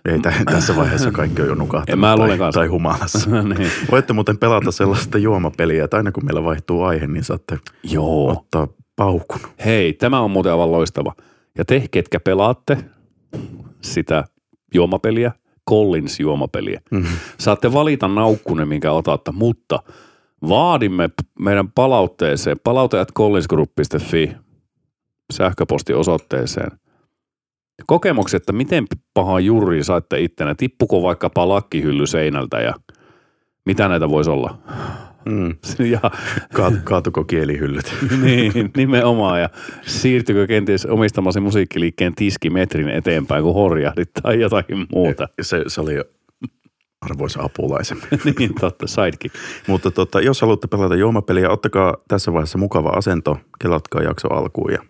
Ei 0.05 0.19
tä- 0.21 0.33
tässä 0.45 0.77
vaiheessa 0.77 1.11
kaikki 1.11 1.43
on 1.43 1.49
jo 1.49 1.55
nukahtanut 1.55 2.01
mä 2.01 2.17
tai, 2.17 2.39
kanssa. 2.39 2.61
tai 2.61 2.67
humalassa. 2.67 3.31
niin. 3.59 3.71
Voitte 3.91 4.13
muuten 4.13 4.39
pelata 4.39 4.73
sellaista 4.73 5.19
juomapeliä, 5.19 5.85
että 5.85 5.97
aina 5.97 6.13
kun 6.13 6.25
meillä 6.25 6.45
vaihtuu 6.45 6.83
aihe, 6.83 7.07
niin 7.07 7.25
saatte 7.25 7.59
Joo. 7.83 8.31
ottaa 8.31 8.69
paukun. 8.97 9.41
Hei, 9.65 9.93
tämä 9.93 10.21
on 10.21 10.31
muuten 10.31 10.53
aivan 10.53 10.73
loistava. 10.73 11.13
Ja 11.59 11.65
te, 11.65 11.85
ketkä 11.91 12.21
pelaatte 12.21 12.79
sitä 13.81 14.25
juomapeliä, 14.75 15.33
Collins-juomapeliä, 15.71 16.81
Mm. 16.91 17.05
saatte 17.39 17.73
valita 17.73 18.09
naukkunen, 18.09 18.69
minkä 18.69 18.93
otatte, 18.93 19.33
mutta 19.33 19.83
vaadimme 20.49 21.11
meidän 21.39 21.73
palautteeseen 21.73 22.57
palauteat 22.65 23.13
collinsgroup.fi 23.13 24.33
sähköpostiosoitteeseen 25.33 26.71
kokemukset, 27.87 28.43
että 28.43 28.53
miten 28.53 28.85
paha 29.15 29.41
juri 29.41 29.85
saitte 29.85 30.21
ittenä, 30.21 30.55
tippuko 30.55 31.03
vaikkapa 31.03 31.49
lakkihylly 31.49 32.07
seinältä 32.07 32.61
ja 32.61 32.75
mitä 33.67 33.89
näitä 33.89 34.09
voisi 34.09 34.31
olla. 34.31 34.59
Mm. 35.27 35.55
Ja 35.93 36.01
Kaat, 36.55 36.75
kaatuko 36.85 37.25
kielihyllyt? 37.25 37.95
niin, 38.23 38.71
nimenomaan. 38.77 39.41
Ja 39.41 39.49
siirtykö 39.87 40.47
kenties 40.47 40.87
omistamasi 40.87 41.41
musiikkiliikkeen 41.41 42.15
tiskimetrin 42.15 42.89
eteenpäin, 42.89 43.43
kun 43.45 43.55
horjahdit 43.55 44.11
tai 44.23 44.41
jotakin 44.41 44.87
muuta. 44.93 45.29
Se, 45.43 45.65
se 45.67 45.81
oli 45.81 45.97
arvoisa 47.01 47.43
apulaisen. 47.43 47.99
niin 48.39 48.55
totta, 48.61 48.87
sidekick. 48.87 49.35
Mutta 49.67 49.91
tota, 49.91 50.21
jos 50.21 50.41
haluatte 50.41 50.67
pelata 50.67 50.97
juomapeliä, 50.97 51.51
ottakaa 51.51 51.97
tässä 52.09 52.33
vaiheessa 52.33 52.59
mukava 52.59 52.89
asento, 52.89 53.39
kelatkaa 53.61 54.03
jakso 54.03 54.29
alkuun 54.33 54.73
ja 54.73 54.83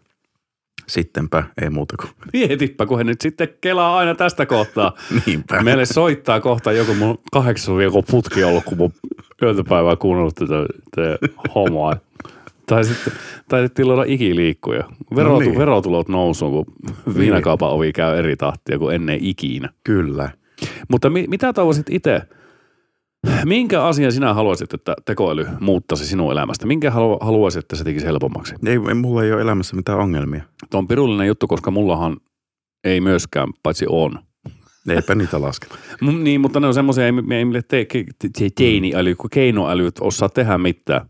sittenpä 0.89 1.43
ei 1.63 1.71
muuta 1.71 1.95
kuin 1.97 2.11
Mietipä, 2.33 2.87
kun 2.87 2.99
he 2.99 3.05
nyt 3.05 3.21
sitten 3.21 3.49
kelaa 3.61 3.97
aina 3.99 4.15
tästä 4.15 4.47
kohtaa. 4.47 4.93
niinpä. 5.27 5.63
Meille 5.63 5.85
soittaa 5.85 6.41
kohta 6.41 6.73
joku 6.73 6.95
mun 6.95 7.19
kahdeksan 7.33 7.77
viikon 7.77 8.03
putki 8.11 8.45
ollut, 8.45 8.65
kun 8.65 8.79
mun 8.79 8.93
yötäpäivää 9.43 9.97
kuunnellut 9.97 10.35
tätä, 10.35 10.55
tätä 10.95 11.19
hommaa. 11.55 11.97
Tai 12.67 12.85
sitten 12.85 13.13
taitettiin 13.49 13.89
luoda 13.89 14.05
ikiliikkuja. 14.07 14.85
Verotu, 15.17 15.35
No 15.35 15.41
niin. 15.41 15.59
Verotulot 15.59 16.09
nousuun, 16.09 16.53
kun 16.53 16.75
Niin. 17.07 17.19
viinakaupan 17.19 17.71
ovi 17.71 17.93
käy 17.93 18.19
eri 18.19 18.37
tahtia 18.37 18.79
kuin 18.79 18.95
ennen 18.95 19.19
ikinä. 19.23 19.69
Kyllä. 19.85 20.31
Mutta 20.89 21.11
mi- 21.11 21.27
mitä 21.29 21.53
toivoisit 21.53 21.87
itse? 21.91 22.23
Minkä 23.45 23.85
asian 23.85 24.13
sinä 24.13 24.35
haluaisit, 24.35 24.75
että 24.75 24.95
tekoäly 25.05 25.47
muuttaisi 25.61 26.07
sinun 26.07 26.33
elämästä? 26.33 26.67
Minkä 26.67 26.91
halu- 26.91 27.19
haluaisit, 27.21 27.59
että 27.59 27.77
se 27.77 27.85
tekisi 27.85 28.07
helpommaksi? 28.07 28.55
Ei, 28.67 28.79
mulla 28.79 29.25
ei 29.25 29.33
ole 29.33 29.43
elämässä 29.43 29.77
mitään 29.77 29.99
ongelmia. 29.99 30.43
Tuo 30.71 30.79
on 30.79 30.89
pirullinen 30.89 31.27
juttu, 31.27 31.47
koska 31.47 31.71
mullahan 31.71 32.17
ei 32.85 33.01
myöskään, 33.01 33.49
paitsi 33.63 33.87
on. 33.89 34.19
Eipä 34.89 35.15
niitä 35.15 35.41
lasketa. 35.41 35.75
Niin, 36.23 36.41
mutta 36.41 36.61
ne 36.61 36.67
on 36.67 36.75
semmoisia, 36.75 37.05
ei, 37.07 37.13
ei 37.31 37.45
mille 37.45 37.63
te, 37.63 37.85
ke, 37.85 38.05
te, 38.23 38.49
teiniäly, 38.55 39.15
kun 39.15 39.31
keinoäly 39.31 39.91
osaa 40.01 40.29
tehdä 40.29 40.59
mitään. 40.59 41.07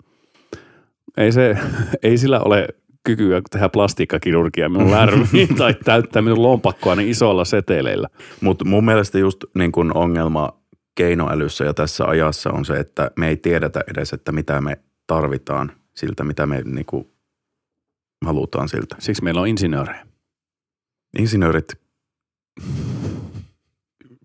Ei, 1.17 1.33
se, 1.33 1.59
ei 2.03 2.19
sillä 2.19 2.41
ole 2.41 2.69
kykyä 3.05 3.43
tehdä 3.51 3.69
plastiikkakirurgia 3.69 4.69
minun 4.69 4.91
lärmiin 4.91 5.55
tai 5.59 5.75
täyttää 5.85 6.23
minun 6.23 6.43
lompakkoa 6.43 6.97
niin 6.97 7.09
isoilla 7.09 7.45
seteleillä. 7.45 8.09
Mutta 8.41 8.65
mun 8.65 8.85
mielestä 8.85 9.19
just 9.19 9.45
niin 9.55 9.73
kun 9.73 9.97
ongelma 9.97 10.66
keinoälyssä 10.97 11.65
ja 11.65 11.75
tässä 11.75 12.05
ajassa 12.05 12.51
on 12.51 12.65
se, 12.65 12.75
että 12.75 13.11
me 13.17 13.29
ei 13.29 13.37
tiedetä 13.37 13.85
edes, 13.91 14.13
että 14.13 14.33
mitä 14.33 14.61
me 14.61 14.79
tarvitaan 15.07 15.73
siltä, 15.95 16.25
mitä 16.25 16.47
me 16.47 16.63
niin 16.65 16.87
kuin 16.87 17.07
halutaan 18.25 18.69
siltä. 18.69 18.97
Siksi 18.99 19.25
meillä 19.25 19.41
on 19.41 19.49
insinöörejä. 19.49 20.07
Insinöörit, 21.19 21.69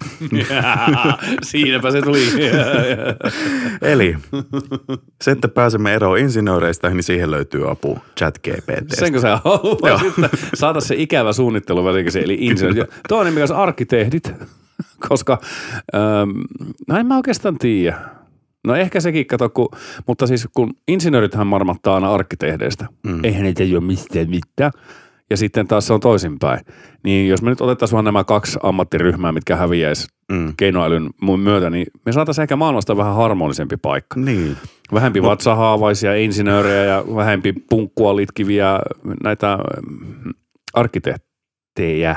Siinäpä 1.43 1.91
se 1.91 2.01
tuli. 2.01 2.23
eli 3.91 4.17
se, 5.21 5.31
että 5.31 5.47
pääsemme 5.47 5.93
eroon 5.93 6.17
insinööreistä, 6.17 6.89
niin 6.89 7.03
siihen 7.03 7.31
löytyy 7.31 7.71
apu 7.71 7.99
chat 8.19 8.37
GPT. 8.37 8.89
Senkö 8.89 9.19
sä 9.19 9.39
haluaisit, 9.43 10.13
saada 10.53 10.81
se 10.81 10.95
ikävä 10.97 11.33
suunnittelu 11.33 11.85
välikäsi, 11.85 12.19
eli 12.19 12.37
insinööri. 12.39 12.91
Toinen, 13.07 13.33
mikä 13.33 13.45
on 13.49 13.55
arkkitehdit, 13.55 14.33
koska 15.09 15.37
ähm, 15.95 16.29
no 16.87 16.97
en 16.97 17.05
mä 17.05 17.17
oikeastaan 17.17 17.57
tiedä. 17.57 17.99
No 18.67 18.75
ehkä 18.75 18.99
sekin, 18.99 19.25
kato, 19.25 19.49
kun, 19.49 19.69
mutta 20.07 20.27
siis 20.27 20.47
kun 20.53 20.73
insinöörithän 20.87 21.47
marmattaa 21.47 21.95
aina 21.95 22.13
arkkitehdeistä. 22.13 22.87
Mm. 23.07 23.19
Eihän 23.23 23.43
niitä 23.43 23.63
ole 23.63 23.79
mistään 23.79 24.29
mitään. 24.29 24.71
Ja 25.29 25.37
sitten 25.37 25.67
taas 25.67 25.87
se 25.87 25.93
on 25.93 25.99
toisinpäin. 25.99 26.65
Niin 27.03 27.29
jos 27.29 27.41
me 27.41 27.49
nyt 27.49 27.61
otettaisiin 27.61 27.95
vaan 27.95 28.05
nämä 28.05 28.23
kaksi 28.23 28.59
ammattiryhmää, 28.63 29.31
mitkä 29.31 29.55
häviäisi 29.55 30.07
mm. 30.31 30.53
keinoälyn 30.57 31.09
myötä, 31.37 31.69
niin 31.69 31.87
me 32.05 32.11
saataisiin 32.11 32.43
ehkä 32.43 32.55
maailmasta 32.55 32.97
vähän 32.97 33.15
harmonisempi 33.15 33.77
paikka. 33.77 34.19
Niin. 34.19 34.57
Vähempi 34.93 35.23
vatsahaavaisia 35.23 36.15
insinöörejä 36.15 36.83
ja 36.83 37.03
vähempi 37.15 37.53
punkkua 37.69 38.15
litkiviä 38.15 38.79
näitä 39.23 39.57
mm, 39.89 40.33
arkkitehtejä. 40.73 42.15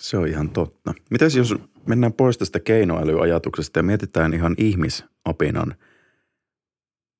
Se 0.00 0.16
on 0.16 0.28
ihan 0.28 0.50
totta. 0.50 0.94
Mitäs 1.10 1.36
jos 1.36 1.54
mennään 1.86 2.12
pois 2.12 2.38
tästä 2.38 2.60
keinoälyajatuksesta 2.60 3.78
ja 3.78 3.82
mietitään 3.82 4.34
ihan 4.34 4.54
ihmisopinan 4.58 5.74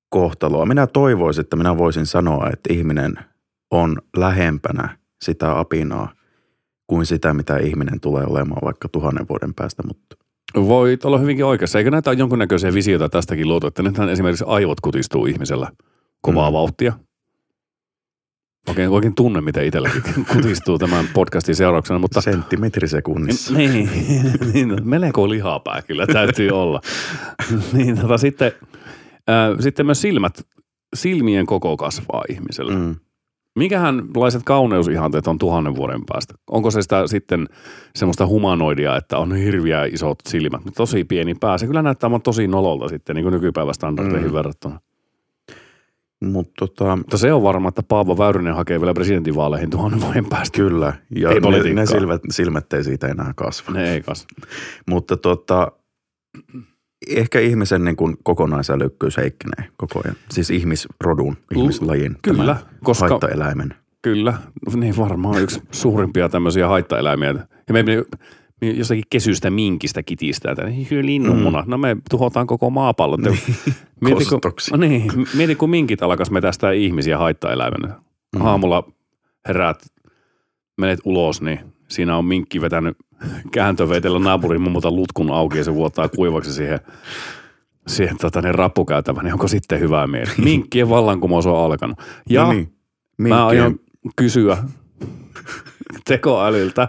kohtaloa. 0.09 0.67
Minä 0.67 0.87
toivoisin, 0.87 1.41
että 1.41 1.57
minä 1.57 1.79
voisin 1.79 2.07
sanoa, 2.07 2.51
että 2.53 2.73
ihminen 2.73 3.19
on 3.71 4.03
lähempänä 4.17 4.99
sitä 5.25 5.59
apinaa 5.59 6.13
kuin 6.87 7.07
sitä, 7.07 7.35
mitä 7.35 7.57
ihminen 7.57 8.01
tulee 8.01 8.25
olemaan 8.25 8.63
vaikka 8.65 8.89
tuhannen 8.89 9.29
vuoden 9.29 9.55
päästä, 9.55 9.83
mutta 9.87 10.17
Voi 10.55 10.99
olla 11.05 11.19
hyvinkin 11.19 11.45
oikeassa. 11.45 11.79
Eikö 11.79 11.91
näitä 11.91 12.11
ole 12.11 12.19
jonkunnäköisiä 12.19 12.75
visioita 12.75 13.09
tästäkin 13.09 13.49
luotu, 13.49 13.67
että 13.67 13.83
nythän 13.83 14.09
esimerkiksi 14.09 14.45
aivot 14.47 14.81
kutistuu 14.81 15.27
ihmisellä 15.27 15.71
kovaa 16.23 16.51
mm. 16.51 16.55
vauhtia. 16.55 16.93
Oikein, 18.69 18.89
oikein 18.91 19.15
tunne, 19.15 19.41
miten 19.41 19.65
itselläkin 19.65 20.03
kutistuu 20.33 20.79
tämän 20.79 21.09
podcastin 21.15 21.57
seurauksena. 21.57 21.99
Mutta, 21.99 22.21
senttimetrisekunnissa. 22.21 23.55
niin, 23.59 23.91
niin 24.55 24.69
no, 24.69 24.77
melko 24.83 25.29
lihapää 25.29 25.83
kyllä 25.83 26.07
täytyy 26.07 26.51
olla. 26.63 26.81
niin, 27.73 27.99
tota, 28.01 28.19
sitten, 28.19 28.53
äh, 29.31 29.57
sitten 29.61 29.87
myös 29.87 30.01
silmät, 30.01 30.41
silmien 30.95 31.47
koko 31.47 31.77
kasvaa 31.77 32.25
ihmisellä. 32.29 32.73
Mm. 32.75 32.97
Mikähänlaiset 33.59 34.43
kauneusihanteet 34.45 35.27
on 35.27 35.39
tuhannen 35.39 35.77
vuoden 35.77 36.01
päästä? 36.09 36.35
Onko 36.51 36.71
se 36.71 36.83
sitä 36.83 37.07
sitten 37.07 37.49
semmoista 37.95 38.27
humanoidia, 38.27 38.97
että 38.97 39.19
on 39.19 39.37
hirviä 39.37 39.85
isot 39.85 40.19
silmät, 40.29 40.65
mutta 40.65 40.77
tosi 40.77 41.05
pieni 41.05 41.35
pää? 41.35 41.59
Se 41.59 41.67
kyllä 41.67 41.83
näyttää 41.83 42.11
tosi 42.25 42.47
nololta 42.49 42.89
sitten 42.89 43.17
niin 43.17 43.25
kuin 43.25 43.33
nykypäivän 43.33 43.75
standardeihin 43.75 44.29
Mm. 44.29 44.35
verrattuna. 44.35 44.81
Mutta 46.25 46.53
tota, 46.59 46.97
Mutta 46.97 47.19
se 47.19 47.33
on 47.33 47.43
varma, 47.43 47.69
että 47.69 47.83
Paavo 47.83 48.19
Väyrynen 48.19 48.55
hakee 48.55 48.81
vielä 48.81 48.95
presidentinvaaleihin 48.95 49.71
tuhannen 49.71 50.01
vuoden 50.01 50.27
päästä. 50.27 50.57
kyllä. 50.57 50.93
Ja 51.17 51.31
Ei 51.31 51.41
ne, 51.41 51.75
ne 51.75 51.87
silmät, 51.87 52.21
silmät 52.31 52.73
ei 52.73 52.85
siitä 52.85 53.07
enää 53.09 53.33
kasva. 53.37 53.73
Ne 53.73 53.93
ei 53.93 54.03
kas. 54.03 54.27
Mutta 54.89 55.17
tota, 55.17 55.73
ehkä 57.09 57.41
ihmisen 57.41 57.85
niin 57.85 57.97
kuin 57.97 58.17
kokonaisälykkyys 58.23 59.17
heikkenee 59.17 59.69
koko 59.77 60.01
ajan. 60.05 60.17
Siis 60.31 60.51
ihmisrodun, 60.51 61.37
ihmislajin. 61.55 62.17
kyllä, 62.23 62.57
koska- 62.85 63.09
Haittaeläimen. 63.09 63.75
Kyllä, 64.03 64.35
niin 64.75 64.97
varmaan 64.97 65.43
yksi 65.43 65.63
suurimpia 65.71 66.29
tämmöisiä 66.29 66.69
haittaeläimiä. 66.69 67.35
Ja 67.69 67.73
me 67.75 67.85
jostakin 68.63 69.05
kesystä 69.11 69.51
minkistä 69.51 70.03
kitistää, 70.03 70.53
että 70.53 70.67
hyö 70.91 71.07
linnunmuna. 71.07 71.65
No 71.67 71.79
me 71.79 71.97
tuhotaan 72.11 72.47
koko 72.47 72.71
maapallo. 72.71 73.17
Mieti, 74.01 74.25
kun, 74.25 74.41
Kostoksi. 74.41 74.77
niin, 74.77 75.13
mieti, 75.35 75.55
kun 75.55 75.71
minkit 75.71 76.03
alkas 76.03 76.31
metästää 76.31 76.73
ihmisiä 76.73 77.19
haittaeläimenä. 77.19 77.95
Mm. 78.37 78.47
Aamulla 78.47 78.89
heräät, 79.49 79.79
menet 80.79 81.01
ulos, 81.05 81.43
niin 81.43 81.61
siinä 81.89 82.17
on 82.17 82.25
minkki 82.25 82.61
vetänyt 82.61 82.97
kääntöveitellä 83.53 84.19
naapurin 84.19 84.61
mummulta 84.61 84.91
lutkun 84.91 85.31
auki 85.31 85.59
ja 85.59 85.65
se 85.65 85.75
vuottaa 85.75 86.09
kuivaksi 86.09 86.53
siihen, 86.53 86.81
siihen 87.87 88.17
tota, 88.19 88.43
niin 88.43 88.55
rappukäytävän, 88.55 89.25
niin 89.25 89.33
onko 89.33 89.49
sitten 89.49 89.81
hyvää 89.81 90.07
mieli? 90.07 90.31
Minkkien 90.45 90.89
vallankumous 90.89 91.47
on 91.47 91.65
alkanut. 91.65 91.99
Ja 92.29 92.43
no 92.45 92.53
niin. 92.53 92.73
Mä 93.19 93.47
aion 93.47 93.81
kysyä 94.17 94.59
tekoälyltä 96.05 96.89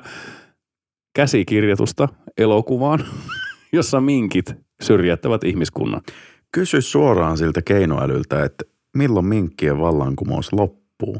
käsikirjoitusta 1.13 2.08
elokuvaan, 2.38 3.00
jossa 3.74 4.02
minkit 4.02 4.54
syrjättävät 4.82 5.43
ihmiskunnan. 5.43 6.02
Kysy 6.52 6.82
suoraan 6.82 7.38
siltä 7.38 7.62
keinoälyltä, 7.62 8.43
että 8.43 8.65
milloin 8.97 9.26
minkkien 9.26 9.80
vallankumous 9.80 10.54
loppuu. 10.54 11.17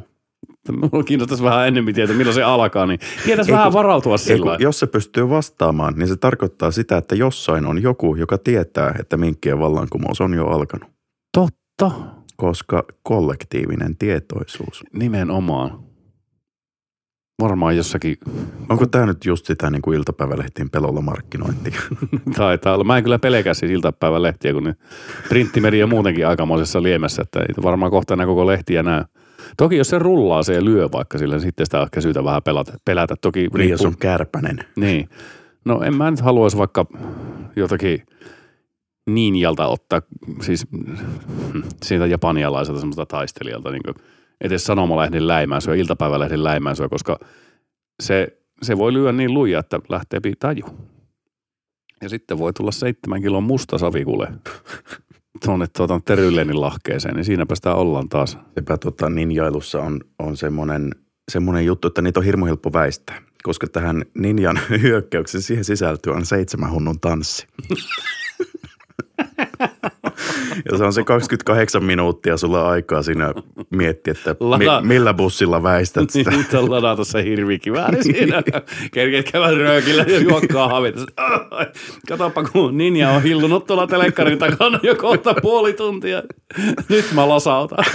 Minua 0.72 1.04
kiinnostaisi 1.04 1.44
vähän 1.44 1.68
enemmän 1.68 1.94
tietää, 1.94 2.16
milloin 2.16 2.36
se 2.36 2.44
alkaa, 2.44 2.86
niin 2.86 3.00
tietäisi 3.26 3.52
vähän 3.52 3.66
kun- 3.66 3.74
varautua 3.74 4.18
sillä 4.18 4.58
jos 4.60 4.80
se 4.80 4.88
pystyy 4.88 5.30
vastaamaan, 5.30 5.94
niin 5.98 6.08
se 6.08 6.16
tarkoittaa 6.16 6.72
sitä, 6.72 6.98
että 6.98 7.16
jossain 7.16 7.66
on 7.66 7.82
joku, 7.82 8.16
joka 8.16 8.38
tietää, 8.38 8.96
että 9.00 9.18
minkkien 9.18 9.60
vallankumous 9.60 10.22
on 10.22 10.34
jo 10.34 10.48
alkanut. 10.48 10.90
Totta, 11.38 11.92
Koska 12.36 12.84
kollektiivinen 13.04 13.98
tietoisuus. 13.98 14.84
nimenomaan. 14.94 15.80
Varmaan 17.42 17.78
jossakin 17.78 18.18
Onko 18.70 18.86
tämä 18.86 19.06
nyt 19.06 19.26
just 19.26 19.46
sitä 19.46 19.70
niin 19.70 19.82
kuin 19.82 19.98
iltapäivälehtien 19.98 20.70
pelolla 20.70 21.02
markkinointia? 21.02 21.82
taitaa 22.38 22.74
olla. 22.74 22.84
Mä 22.84 22.98
en 22.98 23.04
kyllä 23.04 23.20
pelkää 23.20 23.54
siis 23.54 23.72
iltapäivän 23.72 24.22
lehtiä, 24.22 24.54
kun 24.54 24.64
ne 24.64 24.76
printtimedia 25.30 25.88
muutenkin 25.88 26.28
aikamoisessa 26.28 26.84
liemessä, 26.84 27.22
että 27.22 27.40
ei 27.40 27.64
varmaan 27.64 27.92
kohta 27.92 28.14
enää 28.14 28.26
koko 28.26 28.48
lehtiä 28.48 28.84
näy. 28.84 29.04
Toki 29.58 29.78
jos 29.78 29.90
se 29.90 30.00
rullaa, 30.00 30.44
se 30.44 30.66
lyö 30.66 30.90
vaikka 30.92 31.18
sillä, 31.18 31.36
niin 31.36 31.42
sitten 31.42 31.66
sitä 31.66 31.82
ehkä 31.82 32.02
syytä 32.02 32.24
vähän 32.24 32.44
pelata, 32.44 32.74
pelätä. 32.86 33.16
Toki 33.22 33.40
niin, 33.40 33.70
jos 33.70 33.82
riippuu, 33.82 33.88
on 33.88 33.98
kärpänen. 33.98 34.60
Niin. 34.76 35.10
No 35.66 35.82
en 35.82 35.96
mä 35.96 36.12
nyt 36.12 36.20
haluaisi 36.20 36.58
vaikka 36.58 36.86
jotakin 37.56 38.04
ninjalta 39.10 39.68
ottaa, 39.68 40.02
siis 40.42 40.68
hmm, 40.72 41.64
siitä 41.84 42.06
japanialaiselta 42.06 42.80
semmoista 42.80 43.06
taistelijalta, 43.06 43.72
niin 43.72 43.82
edes 44.42 44.64
sanomalehden 44.64 45.28
läimäänsyä, 45.28 45.76
iltapäivälehden 45.76 46.44
läimäänsyä, 46.44 46.90
koska 46.90 47.20
se, 48.04 48.38
se 48.62 48.78
voi 48.78 48.94
lyödä 48.94 49.12
niin 49.12 49.34
luja, 49.34 49.60
että 49.60 49.80
lähtee 49.90 50.20
taju. 50.40 50.66
Ja 52.02 52.10
sitten 52.10 52.38
voi 52.38 52.54
tulla 52.54 52.72
seitsemän 52.72 53.22
kilon 53.22 53.44
musta 53.44 53.78
savikule 53.78 54.28
tuonne 55.46 55.68
tuota 55.78 56.00
Terylenin 56.06 56.62
lahkeeseen, 56.62 57.16
niin 57.16 57.26
siinäpä 57.26 57.56
sitä 57.56 57.76
ollaan 57.76 58.10
taas. 58.10 58.38
Sepä 58.56 58.78
tota, 58.78 59.10
ninjailussa 59.10 59.82
on, 59.82 60.00
on 60.20 60.38
semmoinen, 60.38 60.92
semmoinen 61.32 61.66
juttu, 61.66 61.88
että 61.88 62.02
niitä 62.02 62.20
on 62.20 62.26
hirmu 62.26 62.46
helppo 62.46 62.74
väistää. 62.74 63.22
Koska 63.44 63.68
tähän 63.68 64.06
ninjan 64.14 64.60
hyökkäykseen 64.82 65.42
siihen 65.42 65.66
sisältyy 65.66 66.14
on 66.14 66.26
seitsemän 66.26 66.72
hunnun 66.72 67.00
tanssi. 67.00 67.48
ja 70.72 70.78
se 70.78 70.84
on 70.84 70.94
se 70.94 71.04
28 71.04 71.84
minuuttia 71.84 72.38
sulla 72.38 72.70
aikaa 72.70 73.04
siinä 73.04 73.34
miettiä, 73.70 74.12
että 74.12 74.36
Lada- 74.40 74.82
mi, 74.82 74.88
millä 74.88 75.14
bussilla 75.14 75.64
väistät 75.64 76.10
sitä. 76.12 76.32
Nyt 76.32 76.54
on 76.54 76.72
ladata 76.72 77.04
se 77.04 77.24
hirvikivääri 77.24 78.04
siinä. 78.04 78.44
Kerkeet 78.92 79.32
käydä 79.32 79.52
röökillä 79.52 80.04
ja 80.08 80.20
juokkaa 80.20 80.68
havita. 80.68 81.02
Katoppa, 82.10 82.44
kun 82.44 82.78
Ninja 82.78 83.10
on 83.10 83.24
hillunut 83.24 83.68
tuolla 83.68 83.88
telekkarin 83.88 84.40
takana 84.40 84.80
jo 84.84 84.96
kohta 84.96 85.36
puoli 85.42 85.74
tuntia. 85.74 86.24
Nyt 86.90 87.06
mä 87.16 87.30
lasautan. 87.30 87.86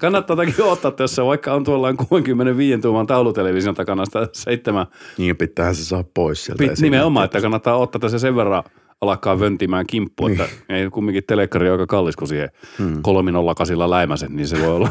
Kannattaa 0.00 0.36
toki 0.36 0.54
ottaa, 0.62 1.06
se 1.06 1.24
vaikka 1.24 1.54
on 1.54 1.64
tuolla 1.64 1.94
65 1.94 2.80
tuuman 2.80 3.06
taulutelevision 3.06 3.74
takana 3.74 4.04
sitä 4.04 4.28
seitsemän. 4.32 4.86
Niin 5.18 5.36
pitää 5.36 5.74
se 5.74 5.84
saa 5.84 6.04
pois 6.14 6.44
sieltä. 6.44 6.58
Pit, 6.62 6.78
nimenomaan, 6.78 7.24
että 7.24 7.40
kannattaa 7.40 7.76
ottaa, 7.76 8.10
se 8.10 8.18
sen 8.18 8.36
verran 8.36 8.62
alkaa 9.00 9.40
vöntimään 9.40 9.86
kimppu, 9.86 10.26
että 10.28 10.48
ei 10.68 10.90
kumminkin 10.90 11.22
telekkari 11.26 11.68
on 11.68 11.72
aika 11.72 11.86
kallis, 11.86 12.16
kun 12.16 12.28
siihen 12.28 12.48
Hmm. 12.78 13.02
kolminollakasilla 13.02 13.90
läimäsen, 13.90 14.36
niin 14.36 14.48
se 14.48 14.60
voi 14.60 14.68
olla 14.76 14.88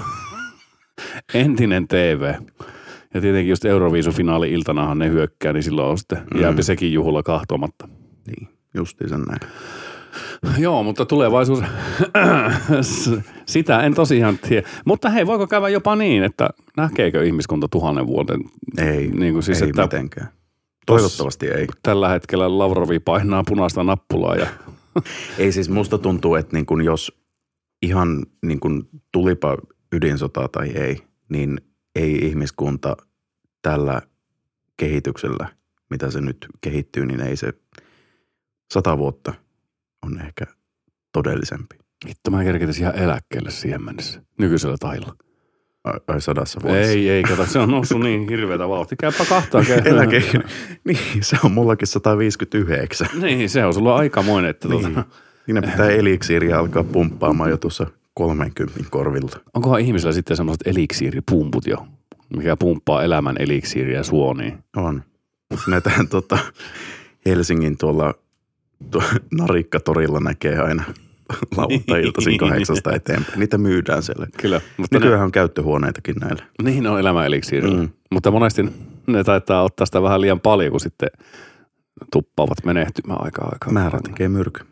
entinen 1.33 1.87
TV. 1.87 2.33
Ja 3.13 3.21
tietenkin 3.21 3.49
just 3.49 3.65
Euroviisufinaali 3.65 4.51
iltanahan 4.51 4.97
ne 4.99 5.09
hyökkää, 5.09 5.53
niin 5.53 5.63
silloin 5.63 5.89
on 5.89 5.97
sitten 5.97 6.17
Mm. 6.33 6.41
jääpi 6.41 6.63
sekin 6.63 6.93
juhla 6.93 7.23
kahtomatta. 7.23 7.87
Niin, 8.27 8.47
justiinsa 8.73 9.17
näin. 9.17 9.39
Joo, 10.57 10.83
mutta 10.83 11.05
tulevaisuus, 11.05 11.59
sitä 13.45 13.79
en 13.81 13.93
tosiaan 13.93 14.37
tiedä. 14.37 14.67
Mutta 14.85 15.09
hei, 15.09 15.27
voiko 15.27 15.47
käydä 15.47 15.69
jopa 15.69 15.95
niin, 15.95 16.23
että 16.23 16.49
näkeekö 16.77 17.23
ihmiskunta 17.25 17.67
tuhannen 17.67 18.07
vuoden? 18.07 18.39
Ei, 18.77 19.07
Niin 19.07 19.33
kuin 19.33 19.43
siis, 19.43 19.61
ei 19.61 19.69
että 19.69 19.81
mitenkään. 19.81 20.27
Toivottavasti 20.95 21.47
ei. 21.47 21.67
tällä 21.83 22.09
hetkellä 22.09 22.57
Lavrovi 22.57 22.99
painaa 22.99 23.43
punaista 23.47 23.83
nappulaa 23.83 24.35
ja 24.35 24.47
Ei 25.37 25.51
siis 25.51 25.69
musta 25.69 25.97
tuntuu, 25.97 26.35
että 26.35 26.57
niin 26.57 26.65
kun 26.65 26.85
jos, 26.85 27.21
ihan 27.81 28.25
niin 28.45 28.59
kuin 28.59 28.89
tulipa 29.11 29.57
ydinsotaa 29.91 30.47
tai 30.47 30.69
ei, 30.69 30.97
niin 31.29 31.61
ei 31.95 32.15
ihmiskunta 32.15 32.97
tällä 33.61 34.01
kehityksellä, 34.77 35.49
mitä 35.89 36.11
se 36.11 36.21
nyt 36.21 36.47
kehittyy, 36.61 37.05
niin 37.05 37.21
ei 37.21 37.37
se 37.37 37.53
sata 38.73 38.97
vuotta 38.97 39.33
on 40.05 40.21
ehkä 40.21 40.45
todellisempi. 41.13 41.75
Hitto, 42.07 42.31
mä 42.31 42.43
kerkitäisin 42.43 42.83
ihan 42.83 42.95
eläkkeelle 42.95 43.51
siihen 43.51 43.83
mennessä, 43.83 44.21
nykyisellä 44.37 44.75
tailla. 44.79 45.15
Ai, 46.07 46.21
sadassa 46.21 46.59
vuodessa. 46.63 46.91
Ei, 46.91 47.09
ei, 47.09 47.23
kato, 47.23 47.45
se 47.45 47.59
on 47.59 47.71
noussut 47.71 47.99
niin 48.01 48.29
hirveätä 48.29 48.69
vauhtia. 48.69 48.95
Käypä 48.99 49.25
kahtaa. 49.29 49.63
Eläke, 49.85 50.23
niin, 50.83 50.97
se 51.21 51.37
on 51.43 51.51
mullakin 51.51 51.87
159. 51.87 53.07
Niin, 53.21 53.49
se 53.49 53.65
on 53.65 53.73
sulla 53.73 53.95
aikamoinen, 53.95 54.49
että 54.49 54.67
Niin. 54.67 54.81
tuota, 54.81 55.03
Siinä 55.45 55.61
pitää 55.61 55.89
eliksiiriä 55.89 56.59
alkaa 56.59 56.83
pumppaamaan 56.83 57.49
jo 57.49 57.57
tuossa 57.57 57.87
30 58.13 58.79
korvilla. 58.89 59.31
onkohan 59.53 59.79
ihmisillä 59.81 60.13
sitten 60.13 60.37
semmoiset 60.37 60.67
eliksiiripumput 60.67 61.67
jo, 61.67 61.87
mikä 62.37 62.55
pumppaa 62.57 63.03
elämän 63.03 63.35
eliksiiriä 63.39 64.03
suoniin. 64.03 64.57
On. 64.75 65.03
Näitähän 65.67 66.07
tota, 66.07 66.37
Helsingin 67.25 67.77
tuolla 67.77 68.13
tuo, 68.91 69.03
Narikkatorilla 69.31 70.19
näkee 70.19 70.57
aina 70.59 70.83
lauantai-iltaisin 71.57 72.37
kahdeksasta 72.47 72.95
eteenpäin. 72.95 73.39
Niitä 73.39 73.57
myydään 73.57 74.03
siellä. 74.03 74.27
Kyllä, 74.41 74.61
mutta 74.77 74.99
Nykyään 74.99 75.23
on 75.23 75.31
käyttöhuoneitakin 75.31 76.15
näillä. 76.15 76.43
ne, 76.63 76.71
niin 76.71 76.87
on 76.87 77.25
eliksiirillä. 77.25 77.81
Mm. 77.81 77.89
Mutta 78.11 78.31
monesti 78.31 78.65
ne 79.07 79.23
taitaa 79.23 79.63
ottaa 79.63 79.85
sitä 79.85 80.01
vähän 80.01 80.21
liian 80.21 80.39
paljon, 80.39 80.71
kun 80.71 80.79
sitten 80.79 81.09
tuppaavat 82.11 82.57
menehtymään 82.65 83.23
aika 83.23 83.41
aikaa. 83.45 83.73
Määrä 83.73 83.99
tekee 84.03 84.29
myrky. 84.29 84.63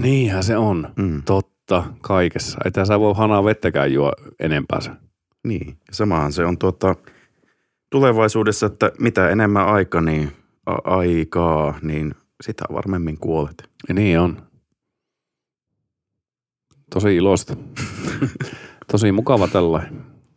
Niinhän 0.00 0.44
se 0.44 0.56
on. 0.56 0.88
Mm. 0.96 1.22
Totta, 1.22 1.84
kaikessa. 2.00 2.58
Ei 2.64 2.70
tässä 2.70 3.00
voi 3.00 3.14
hanaa 3.16 3.44
vettäkään 3.44 3.92
juo 3.92 4.12
enempäänsä. 4.40 4.96
Niin, 5.46 5.76
samahan 5.92 6.32
se 6.32 6.44
on 6.44 6.58
tuota, 6.58 6.94
tulevaisuudessa, 7.90 8.66
että 8.66 8.92
mitä 8.98 9.30
enemmän 9.30 9.66
aika, 9.66 10.00
niin, 10.00 10.32
a- 10.66 10.94
aikaa, 10.96 11.78
niin 11.82 12.14
sitä 12.42 12.64
varmemmin 12.72 13.18
kuolet. 13.18 13.68
Ja 13.88 13.94
niin 13.94 14.20
on. 14.20 14.42
Tosi 16.90 17.16
iloista. 17.16 17.56
Tosi 18.92 19.12
mukava 19.12 19.48
tällä 19.48 19.82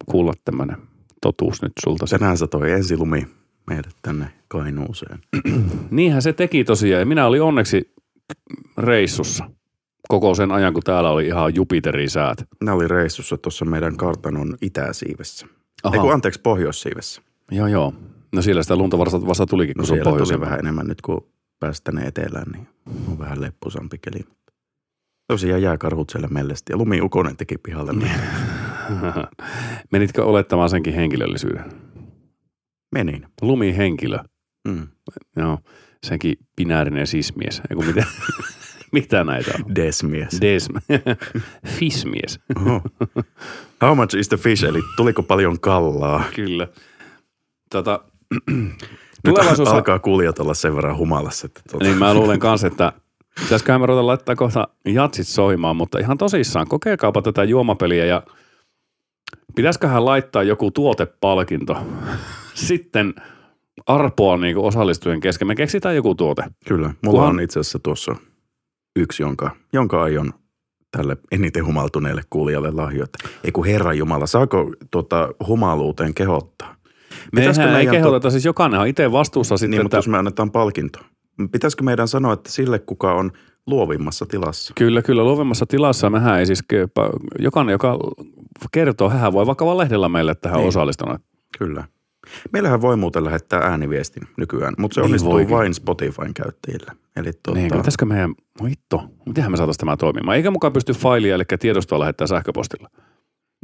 kuulla 0.06 0.34
tämmöinen 0.46 0.78
totuus 1.22 1.62
nyt 1.62 1.72
sulta. 1.84 2.06
Tänään 2.06 2.38
satoi 2.38 2.72
ensilumi 2.72 3.28
meidät 3.68 3.96
tänne 4.02 4.32
Kainuuseen. 4.48 5.20
Niinhän 5.92 6.22
se 6.22 6.34
teki 6.34 6.64
tosiaan. 6.64 7.08
Minä 7.08 7.26
olin 7.26 7.42
onneksi 7.42 7.94
reissussa 8.78 9.50
koko 10.10 10.36
sen 10.36 10.52
ajan, 10.52 10.74
kun 10.74 10.84
täällä 10.84 11.12
oli 11.12 11.28
ihan 11.28 11.56
Jupiterin 11.56 12.10
säät. 12.10 12.38
Nämä 12.62 12.76
oli 12.76 12.88
reissussa 12.88 13.38
tuossa 13.38 13.66
meidän 13.66 13.98
kartanon 13.98 14.58
itäsiivessä. 14.62 15.48
Aha. 15.84 15.96
Ei 15.96 16.02
kun 16.02 16.14
anteeksi, 16.14 16.42
pohjoissiivessä. 16.42 17.22
Joo, 17.52 17.68
joo. 17.68 17.94
No 18.32 18.42
siellä 18.42 18.64
sitä 18.64 18.76
lunta 18.76 18.98
vasta, 18.98 19.28
vasta 19.28 19.46
tulikin, 19.46 19.74
kun 19.74 19.82
No 19.82 19.86
se 19.86 19.94
on 19.94 19.98
siellä 20.04 20.26
tuli 20.26 20.40
vähän 20.40 20.60
enemmän 20.60 20.88
nyt, 20.88 21.02
kun 21.02 21.28
pääsi 21.60 21.84
tänne 21.84 22.02
etelään, 22.02 22.52
niin 22.52 22.68
on 23.12 23.20
vähän 23.20 23.42
lepposampi 23.42 23.98
keli. 23.98 24.26
Tosiaan 25.30 25.62
jääkarhut 25.62 26.10
siellä 26.10 26.28
mellesti 26.28 26.74
ja 26.74 26.78
lumiukonen 26.78 27.38
teki 27.38 27.58
pihalle. 27.58 27.94
Niin. 27.94 28.12
Menitkö 29.92 30.26
olettamaan 30.26 30.70
senkin 30.70 30.94
henkilöllisyyden? 30.94 31.66
Menin. 32.92 33.28
Lumihenkilö. 33.42 34.18
Mm. 34.68 34.88
Joo, 35.36 35.58
senkin 36.06 36.36
binäärinen 36.56 37.08
sismies. 37.08 37.62
Eiku 37.70 37.84
mitä, 37.84 38.04
mitä 38.92 39.24
näitä 39.24 39.52
on? 39.56 39.76
Desmies. 39.76 40.42
Desm. 40.42 40.74
Fismies. 41.80 42.40
Oho. 42.56 42.82
How 43.82 43.96
much 43.96 44.18
is 44.18 44.30
the 44.30 44.38
fish? 44.38 44.64
Eli 44.64 44.80
tuliko 44.96 45.24
paljon 45.24 45.60
kallaa? 45.60 46.24
Kyllä. 46.36 46.68
Tota, 47.72 48.04
Nyt 48.52 48.76
tulevaisuus... 49.24 49.70
alkaa 49.70 50.00
kuulijat 50.00 50.40
olla 50.40 50.54
sen 50.54 50.76
verran 50.76 50.98
humalassa. 50.98 51.46
Että 51.46 51.62
tuota, 51.72 51.86
Niin 51.86 51.98
mä 51.98 52.14
luulen 52.14 52.40
kanssa, 52.40 52.68
että 52.68 52.94
pitäisiköhän 53.44 53.82
me 53.82 53.88
ruveta 53.88 54.08
laittaa 54.08 54.36
kohta 54.36 54.68
jatsit 54.86 55.28
soimaan, 55.28 55.76
mutta 55.76 56.00
ihan 56.00 56.18
tosissaan, 56.18 56.68
kokeilkaapa 56.68 57.22
tätä 57.22 57.44
juomapeliä 57.44 58.06
ja 58.06 58.24
pitäisiköhän 59.56 60.06
laittaa 60.06 60.44
joku 60.44 60.72
tuotepalkinto 60.72 61.78
sitten 62.54 63.14
arpoa 63.88 64.38
niin 64.38 64.58
osallistujien 64.58 65.20
kesken. 65.20 65.48
Me 65.48 65.56
keksitään 65.56 65.96
joku 65.96 66.16
tuote. 66.16 66.44
Kyllä, 66.68 66.94
mulla 67.06 67.20
Kunhan- 67.20 67.30
on 67.30 67.42
itse 67.42 67.60
asiassa 67.60 67.80
tuossa 67.80 68.16
yksi, 68.96 69.24
jonka, 69.24 69.52
jonka 69.74 70.04
aion 70.04 70.34
tälle 70.98 71.18
eniten 71.32 71.66
humaltuneelle 71.66 72.22
kuulijalle 72.30 72.72
lahjoittaa. 72.72 73.30
Ei 73.44 73.52
kun 73.52 73.66
Herra 73.66 73.94
Jumala, 73.94 74.28
saako 74.28 74.74
tuota 74.92 75.30
humaluuteen 75.48 76.14
kehottaa? 76.14 76.76
Mehän 77.34 77.60
ei 77.60 77.72
meidän 77.72 77.96
kehoteta, 77.96 78.30
siis 78.30 78.46
jokainen 78.46 78.80
on 78.80 78.88
itse 78.88 79.12
vastuussa 79.12 79.58
sitten, 79.58 79.72
Niin, 79.72 79.86
mutta 79.86 79.98
että 79.98 80.08
jos 80.08 80.08
me 80.08 80.18
annetaan 80.18 80.52
palkinto. 80.52 81.00
Pitäisikö 81.52 81.84
meidän 81.84 82.08
sanoa, 82.08 82.34
että 82.34 82.52
sille, 82.52 82.80
kuka 82.80 83.14
on 83.14 83.32
luovimmassa 83.68 84.26
tilassa? 84.26 84.74
Kyllä, 84.78 85.02
kyllä. 85.02 85.24
Luovemmassa 85.24 85.66
tilassa 85.66 86.10
mehän 86.10 86.40
ei 86.40 86.46
siis, 86.46 86.64
jokainen, 87.40 87.72
joka 87.74 87.98
kertoo, 88.72 89.10
hän 89.10 89.34
voi 89.34 89.48
vaikka 89.48 89.66
vaan 89.66 89.78
lehdellä 89.78 90.10
meille 90.10 90.36
tähän 90.36 90.58
Niin. 90.58 90.68
osallistunut. 90.68 91.22
Kyllä. 91.58 91.84
Meillähän 92.54 92.82
voi 92.82 92.98
muuten 92.98 93.26
lähettää 93.26 93.60
ääniviestin 93.60 94.24
nykyään, 94.38 94.74
mutta 94.78 94.96
se 94.96 95.02
Niin 95.02 95.06
onnistuu 95.06 95.32
voikin. 95.32 95.50
vain 95.56 95.74
Spotifyn 95.74 96.34
käyttäjille. 96.34 96.92
Eli 97.16 97.32
tuota, 97.46 97.60
Niin, 97.60 97.72
pitäisikö 97.72 98.06
meidän, 98.06 98.34
hitto, 98.70 99.04
mitenhän 99.26 99.52
me 99.52 99.58
saataisiin 99.58 99.80
tämä 99.80 99.98
toimimaan? 99.98 100.38
Eikä 100.38 100.52
mukaan 100.52 100.74
pysty 100.74 100.94
failia, 100.94 101.36
eli 101.36 101.44
tiedostoa 101.60 102.00
lähettää 102.00 102.28
sähköpostilla. 102.28 102.90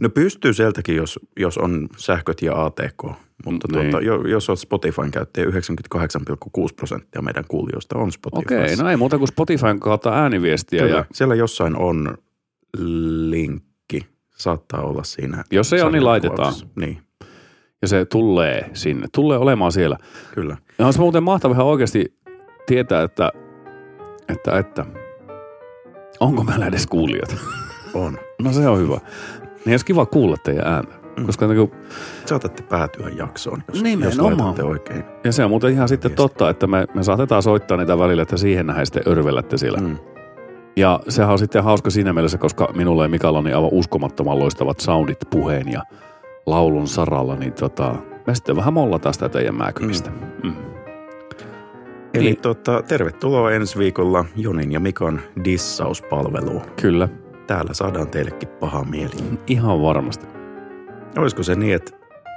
No 0.01 0.09
pystyy 0.09 0.53
sieltäkin, 0.53 0.95
jos, 0.95 1.19
jos 1.39 1.57
on 1.57 1.87
sähköt 1.97 2.41
ja 2.41 2.65
ATK. 2.65 3.03
Mutta 3.45 3.67
Niin. 3.71 3.91
tuota, 3.91 4.05
jo- 4.05 4.27
jos 4.27 4.49
olet 4.49 4.59
Spotifyn 4.59 5.11
käyttäjä, 5.11 5.45
98,6 5.47 6.73
prosenttia 6.75 7.21
meidän 7.21 7.43
kuulijoista 7.47 7.97
on 7.97 8.11
Spotifyssa. 8.11 8.63
Okei, 8.63 8.75
no 8.75 8.89
ei 8.89 8.97
muuta 8.97 9.17
kuin 9.17 9.27
Spotifyn 9.27 9.79
kautta 9.79 10.13
ääniviestiä. 10.13 10.81
Kyllä, 10.83 10.97
Ja 10.97 11.05
siellä 11.13 11.35
jossain 11.35 11.75
on 11.77 12.17
linkki. 13.29 14.05
Saattaa 14.37 14.81
olla 14.81 15.03
siinä. 15.03 15.43
jos 15.51 15.73
ei 15.73 15.81
ole, 15.81 15.91
niin 15.91 16.05
laitetaan. 16.05 16.53
Niin, 16.75 16.97
Ja 17.81 17.87
se 17.87 18.05
tulee 18.05 18.69
sinne, 18.73 19.07
tulee 19.13 19.37
olemaan 19.37 19.71
siellä. 19.71 19.97
kyllä. 20.33 20.57
Ja 20.79 20.85
olisi 20.85 20.99
muuten 20.99 21.23
mahtavaa 21.23 21.55
ihan 21.55 21.65
oikeasti 21.65 22.17
tietää, 22.67 23.03
että, 23.03 23.31
että, 24.29 24.57
että 24.59 24.85
onko 26.19 26.43
meillä 26.43 26.67
edes 26.67 26.87
kuulijat. 26.87 27.35
On. 27.93 28.17
No 28.41 28.53
se 28.53 28.67
on 28.67 28.79
hyvä. 28.79 28.99
Niin 29.65 29.73
olisi 29.73 29.85
kiva 29.85 30.05
kuulla 30.05 30.35
teidän 30.43 30.67
ääntä. 30.67 30.93
Mm. 31.17 31.25
Koska 31.25 31.47
niin 31.47 31.57
kuin, 31.57 31.71
Saatatte 32.25 32.63
päätyä 32.63 33.09
jaksoon, 33.09 33.63
jos, 33.73 33.83
jos 34.03 34.17
laitatte 34.19 34.63
oikein. 34.63 35.03
ja 35.23 35.31
se 35.31 35.43
on 35.43 35.49
muuten 35.49 35.71
ihan 35.73 35.87
sitten 35.89 36.09
Viesti. 36.09 36.15
totta, 36.23 36.49
että 36.49 36.67
me, 36.67 36.87
me 36.93 37.03
saatetaan 37.03 37.43
soittaa 37.43 37.77
niitä 37.77 37.97
välillä, 37.97 38.23
että 38.23 38.37
siihen 38.37 38.67
nähdään 38.67 38.85
sitten 38.85 39.03
örvellätte 39.07 39.57
siellä. 39.57 39.79
Mm. 39.79 39.97
Ja 40.75 40.99
sehän 41.09 41.31
on 41.31 41.39
sitten 41.39 41.63
hauska 41.63 41.89
siinä 41.89 42.13
mielessä, 42.13 42.37
koska 42.37 42.69
minulla 42.75 43.03
ja 43.03 43.09
Mikalla 43.09 43.37
on 43.37 43.43
niin 43.45 43.55
aivan 43.55 43.69
uskomattoman 43.73 44.39
loistavat 44.39 44.79
soundit 44.79 45.17
puheen 45.29 45.71
ja 45.71 45.81
laulun 46.45 46.87
saralla, 46.87 47.35
niin 47.35 47.53
tota, 47.53 47.95
me 48.27 48.35
sitten 48.35 48.55
vähän 48.55 48.73
mollataan 48.73 49.13
sitä 49.13 49.29
teidän 49.29 49.55
määkymistä. 49.55 50.09
Mm. 50.09 50.49
Mm. 50.49 50.55
Eli 52.13 52.23
Niin. 52.23 52.37
tota, 52.41 52.81
tervetuloa 52.87 53.51
ensi 53.51 53.79
viikolla 53.79 54.25
Jonin 54.35 54.71
ja 54.71 54.79
Mikon 54.79 55.19
dissauspalveluun. 55.43 56.61
Kyllä, 56.81 57.09
Täällä 57.47 57.73
saadaan 57.73 58.07
teillekin 58.07 58.49
paha 58.49 58.83
mieli. 58.83 59.39
ihan 59.47 59.81
varmasti. 59.81 60.27
Olisiko 61.17 61.43
se 61.43 61.55
niin, 61.55 61.75
että 61.75 61.91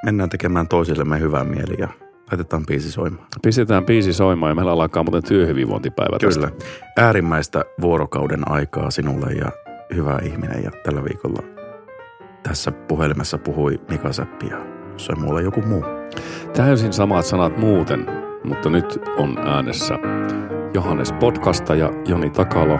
mennään 0.04 0.30
tekemään 0.30 0.68
toisillemme 0.68 1.20
hyvää 1.20 1.44
mieli 1.44 1.74
ja 1.78 1.88
laitetaan 2.30 2.66
biisi 2.66 2.92
soimaan? 2.92 3.26
Pistetään 3.42 3.86
biisi 3.86 4.12
soimaan 4.12 4.50
ja 4.50 4.54
meillä 4.54 4.72
alkaa 4.72 5.02
muuten 5.02 5.22
työhyvinvointipäivä 5.22 6.18
tästä. 6.18 6.46
Kyllä. 6.46 6.62
Äärimmäistä 6.96 7.64
vuorokauden 7.80 8.50
aikaa 8.50 8.90
sinulle 8.90 9.32
ja 9.32 9.50
hyvä 9.94 10.18
ihminen. 10.22 10.64
Ja 10.64 10.70
tällä 10.84 11.04
viikolla 11.04 11.42
tässä 12.42 12.72
puhelimessa 12.72 13.38
puhui 13.38 13.80
Mika 13.90 14.12
Säppi 14.12 14.46
ja 14.46 14.58
jossain 14.92 15.20
muulla 15.20 15.40
joku 15.40 15.62
muu. 15.62 15.84
Täysin 16.56 16.92
samat 16.92 17.26
sanat 17.26 17.56
muuten, 17.56 18.06
mutta 18.44 18.70
nyt 18.70 18.98
on 19.18 19.38
äänessä 19.38 19.98
Johannes 20.74 21.12
Podkasta 21.12 21.74
ja 21.74 21.92
Joni 22.06 22.30
Takalo. 22.30 22.78